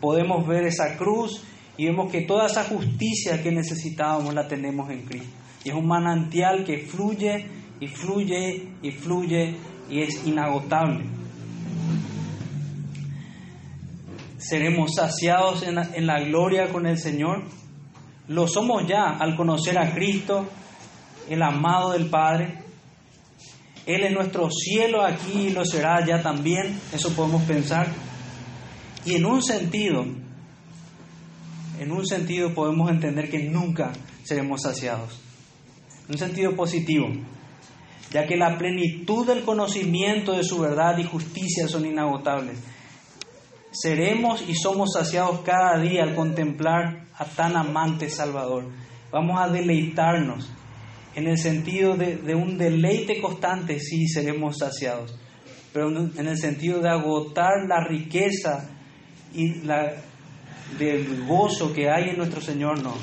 Podemos 0.00 0.44
ver 0.44 0.64
esa 0.64 0.96
cruz 0.96 1.44
y 1.76 1.86
vemos 1.86 2.10
que 2.10 2.22
toda 2.22 2.46
esa 2.46 2.64
justicia 2.64 3.40
que 3.40 3.52
necesitábamos 3.52 4.34
la 4.34 4.48
tenemos 4.48 4.90
en 4.90 5.02
Cristo. 5.02 5.39
Es 5.64 5.74
un 5.74 5.86
manantial 5.86 6.64
que 6.64 6.78
fluye 6.78 7.46
y 7.80 7.86
fluye 7.88 8.68
y 8.82 8.90
fluye 8.90 9.56
y 9.90 10.00
es 10.00 10.26
inagotable. 10.26 11.20
seremos 14.40 14.94
saciados 14.96 15.62
en 15.62 15.76
la, 15.76 15.90
en 15.94 16.06
la 16.06 16.20
gloria 16.20 16.72
con 16.72 16.86
el 16.86 16.98
Señor. 16.98 17.44
Lo 18.26 18.48
somos 18.48 18.86
ya 18.88 19.16
al 19.18 19.36
conocer 19.36 19.78
a 19.78 19.92
Cristo, 19.94 20.48
el 21.28 21.42
amado 21.42 21.92
del 21.92 22.08
Padre. 22.08 22.64
Él 23.86 24.04
es 24.04 24.12
nuestro 24.12 24.50
cielo 24.50 25.04
aquí 25.04 25.48
y 25.48 25.50
lo 25.50 25.64
será 25.64 26.04
ya 26.06 26.22
también, 26.22 26.80
eso 26.92 27.14
podemos 27.14 27.42
pensar. 27.42 27.88
Y 29.04 29.14
en 29.14 29.26
un 29.26 29.42
sentido, 29.42 30.04
en 31.78 31.92
un 31.92 32.06
sentido 32.06 32.54
podemos 32.54 32.90
entender 32.90 33.30
que 33.30 33.44
nunca 33.44 33.92
seremos 34.24 34.62
saciados. 34.62 35.29
Un 36.10 36.18
sentido 36.18 36.56
positivo, 36.56 37.08
ya 38.10 38.26
que 38.26 38.36
la 38.36 38.58
plenitud 38.58 39.26
del 39.26 39.44
conocimiento 39.44 40.32
de 40.32 40.42
su 40.42 40.58
verdad 40.58 40.98
y 40.98 41.04
justicia 41.04 41.68
son 41.68 41.86
inagotables. 41.86 42.58
Seremos 43.70 44.42
y 44.48 44.54
somos 44.54 44.90
saciados 44.94 45.42
cada 45.42 45.78
día 45.78 46.02
al 46.02 46.16
contemplar 46.16 47.06
a 47.16 47.24
tan 47.24 47.56
amante 47.56 48.10
Salvador. 48.10 48.64
Vamos 49.12 49.40
a 49.40 49.48
deleitarnos 49.48 50.50
en 51.14 51.28
el 51.28 51.38
sentido 51.38 51.96
de, 51.96 52.16
de 52.16 52.34
un 52.34 52.58
deleite 52.58 53.20
constante, 53.20 53.78
sí 53.78 54.08
seremos 54.08 54.58
saciados, 54.58 55.16
pero 55.72 55.88
en 55.88 56.26
el 56.26 56.38
sentido 56.38 56.80
de 56.80 56.88
agotar 56.88 57.66
la 57.68 57.84
riqueza 57.86 58.68
y 59.32 59.60
la, 59.62 59.92
del 60.78 61.24
gozo 61.26 61.72
que 61.72 61.88
hay 61.88 62.10
en 62.10 62.16
nuestro 62.16 62.40
Señor, 62.40 62.82
no. 62.82 62.94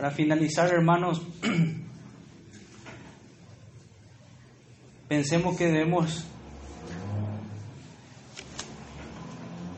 Para 0.00 0.12
finalizar, 0.12 0.72
hermanos, 0.72 1.20
pensemos 5.08 5.58
que 5.58 5.66
debemos, 5.66 6.24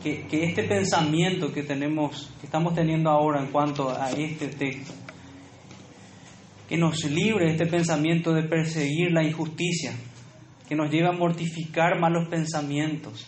que, 0.01 0.25
este 0.31 0.63
pensamiento 0.63 1.53
que 1.53 1.65
tenemos, 1.65 2.33
que 2.41 2.47
estamos 2.47 2.73
teniendo 2.73 3.11
ahora 3.11 3.41
en 3.41 3.49
cuanto 3.49 3.91
a 3.91 4.13
este 4.13 4.47
texto, 4.47 4.93
que 6.69 6.77
nos 6.77 7.03
libre 7.03 7.51
este 7.51 7.67
pensamiento 7.67 8.33
de 8.33 8.45
perseguir 8.45 9.11
la 9.11 9.25
injusticia, 9.25 9.93
que 10.69 10.77
nos 10.77 10.89
lleve 10.89 11.09
a 11.09 11.19
mortificar 11.19 11.99
malos 11.99 12.29
pensamientos, 12.29 13.27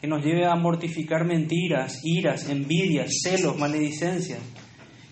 que 0.00 0.06
nos 0.06 0.24
lleve 0.24 0.46
a 0.46 0.54
mortificar 0.54 1.26
mentiras, 1.26 2.00
iras, 2.02 2.48
envidias, 2.48 3.18
celos, 3.22 3.58
maledicencias, 3.58 4.40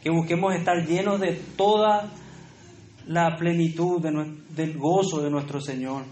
que 0.02 0.10
busquemos 0.10 0.54
estar 0.54 0.86
llenos 0.86 1.20
de 1.20 1.32
toda 1.56 2.10
la 3.06 3.36
plenitud 3.36 4.00
de, 4.00 4.10
del 4.50 4.78
gozo 4.78 5.20
de 5.20 5.30
nuestro 5.30 5.60
Señor, 5.60 6.04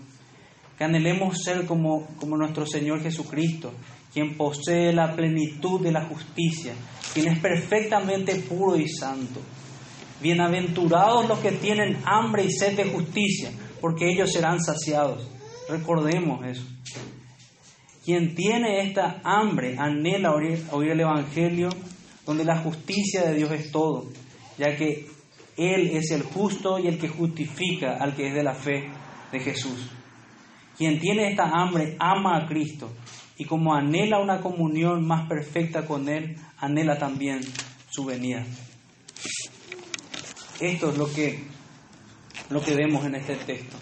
que 0.77 0.85
anhelemos 0.85 1.43
ser 1.43 1.67
como, 1.67 2.07
como 2.19 2.37
nuestro 2.37 2.67
Señor 2.67 3.03
Jesucristo, 3.03 3.73
quien 4.13 4.37
posee 4.37 4.93
la 4.93 5.15
plenitud 5.15 5.81
de 5.81 5.93
la 5.93 6.05
justicia, 6.05 6.73
quien 7.15 7.29
es 7.29 7.39
perfectamente 7.39 8.35
puro 8.37 8.77
y 8.77 8.89
santo. 8.89 9.41
Bienaventurados 10.21 11.29
los 11.29 11.39
que 11.39 11.53
tienen 11.53 11.99
hambre 12.05 12.45
y 12.45 12.51
sed 12.51 12.77
de 12.77 12.91
justicia, 12.91 13.51
porque 13.81 14.11
ellos 14.11 14.33
serán 14.33 14.61
saciados. 14.61 15.31
Recordemos 15.69 16.45
eso. 16.45 16.65
Quien 18.05 18.35
tiene 18.35 18.89
esta 18.89 19.21
hambre 19.23 19.77
anhela 19.79 20.35
oír, 20.35 20.65
oír, 20.73 20.93
el 20.93 21.01
Evangelio, 21.01 21.69
donde 22.29 22.45
la 22.45 22.59
justicia 22.59 23.23
de 23.23 23.37
Dios 23.37 23.51
es 23.53 23.73
todo, 23.73 24.05
ya 24.59 24.77
que 24.77 25.07
Él 25.57 25.97
es 25.97 26.11
el 26.11 26.23
justo 26.23 26.79
y 26.79 26.87
el 26.87 26.99
que 26.99 27.09
justifica 27.09 27.97
al 27.99 28.15
que 28.15 28.29
es 28.29 28.35
de 28.35 28.43
la 28.43 28.53
fe 28.53 28.91
de 29.33 29.41
Jesús. 29.41 29.91
Quien 30.77 31.01
tiene 31.01 31.31
esta 31.31 31.45
hambre 31.45 31.97
ama 31.99 32.37
a 32.37 32.47
Cristo 32.47 32.93
y 33.39 33.47
como 33.47 33.75
anhela 33.75 34.19
una 34.19 34.43
comunión 34.43 35.07
más 35.07 35.27
perfecta 35.27 35.87
con 35.87 36.07
Él, 36.11 36.37
anhela 36.59 36.99
también 36.99 37.41
su 37.89 38.05
venida. 38.05 38.45
Esto 40.61 40.91
es 40.91 40.99
lo 40.99 41.11
que, 41.11 41.45
lo 42.51 42.61
que 42.61 42.75
vemos 42.75 43.07
en 43.07 43.15
este 43.15 43.37
texto. 43.37 43.79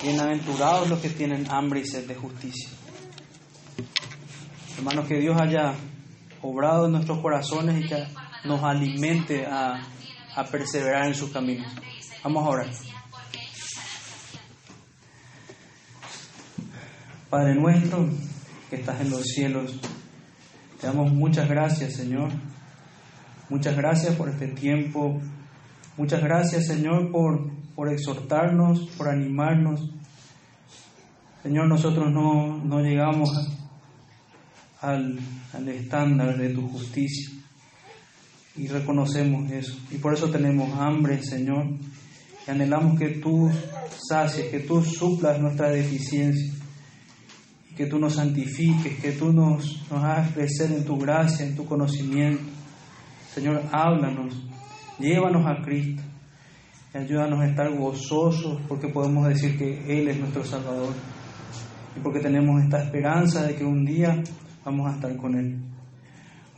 Bienaventurados 0.00 0.88
los 0.88 1.00
que 1.00 1.08
tienen 1.08 1.50
hambre 1.50 1.80
y 1.80 1.86
sed 1.86 2.06
de 2.06 2.14
justicia. 2.14 2.70
Hermanos, 4.78 5.08
que 5.08 5.18
Dios 5.18 5.36
haya 5.40 5.74
obrado 6.44 6.86
en 6.86 6.92
nuestros 6.92 7.20
corazones 7.20 7.84
y 7.84 7.88
que 7.88 8.04
nos 8.44 8.62
alimente 8.62 9.46
a, 9.46 9.82
a 10.36 10.44
perseverar 10.44 11.06
en 11.06 11.14
sus 11.14 11.30
caminos. 11.30 11.72
Vamos 12.22 12.44
a 12.44 12.48
orar. 12.48 12.66
Padre 17.30 17.54
nuestro, 17.54 18.08
que 18.68 18.76
estás 18.76 19.00
en 19.00 19.10
los 19.10 19.22
cielos, 19.22 19.80
te 20.80 20.86
damos 20.86 21.10
muchas 21.12 21.48
gracias, 21.48 21.94
Señor. 21.94 22.30
Muchas 23.48 23.74
gracias 23.76 24.14
por 24.14 24.28
este 24.28 24.48
tiempo. 24.48 25.20
Muchas 25.96 26.22
gracias, 26.22 26.66
Señor, 26.66 27.10
por, 27.10 27.50
por 27.74 27.88
exhortarnos, 27.88 28.86
por 28.98 29.08
animarnos. 29.08 29.90
Señor, 31.42 31.68
nosotros 31.68 32.10
no, 32.12 32.58
no 32.58 32.80
llegamos 32.80 33.30
al, 34.84 35.18
al 35.52 35.68
estándar 35.68 36.36
de 36.36 36.50
tu 36.50 36.68
justicia. 36.68 37.30
Y 38.56 38.68
reconocemos 38.68 39.50
eso. 39.50 39.76
Y 39.90 39.96
por 39.96 40.14
eso 40.14 40.30
tenemos 40.30 40.72
hambre, 40.78 41.22
Señor, 41.22 41.66
y 42.46 42.50
anhelamos 42.50 42.98
que 42.98 43.20
tú 43.20 43.50
sacies, 44.08 44.46
que 44.48 44.60
tú 44.60 44.82
suplas 44.82 45.40
nuestra 45.40 45.70
deficiencia, 45.70 46.52
que 47.76 47.86
tú 47.86 47.98
nos 47.98 48.14
santifiques, 48.14 49.00
que 49.00 49.12
tú 49.12 49.32
nos, 49.32 49.90
nos 49.90 50.04
hagas 50.04 50.32
crecer 50.32 50.70
en 50.70 50.84
tu 50.84 50.96
gracia, 50.98 51.44
en 51.44 51.56
tu 51.56 51.64
conocimiento. 51.64 52.42
Señor, 53.34 53.62
háblanos, 53.72 54.46
llévanos 54.98 55.44
a 55.46 55.60
Cristo. 55.64 56.02
Y 56.94 56.98
ayúdanos 56.98 57.40
a 57.40 57.46
estar 57.48 57.76
gozosos 57.76 58.60
porque 58.68 58.86
podemos 58.86 59.26
decir 59.26 59.58
que 59.58 60.00
Él 60.00 60.06
es 60.06 60.18
nuestro 60.18 60.44
Salvador. 60.44 60.94
Y 61.96 62.00
porque 62.00 62.20
tenemos 62.20 62.62
esta 62.62 62.84
esperanza 62.84 63.42
de 63.44 63.56
que 63.56 63.64
un 63.64 63.84
día 63.84 64.22
vamos 64.64 64.90
a 64.90 64.94
estar 64.94 65.16
con 65.16 65.34
Él. 65.34 65.56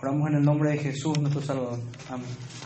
Oramos 0.01 0.31
en 0.31 0.37
el 0.37 0.45
nombre 0.45 0.71
de 0.71 0.79
Jesús, 0.79 1.19
nuestro 1.19 1.43
Salvador. 1.43 1.81
Amén. 2.11 2.66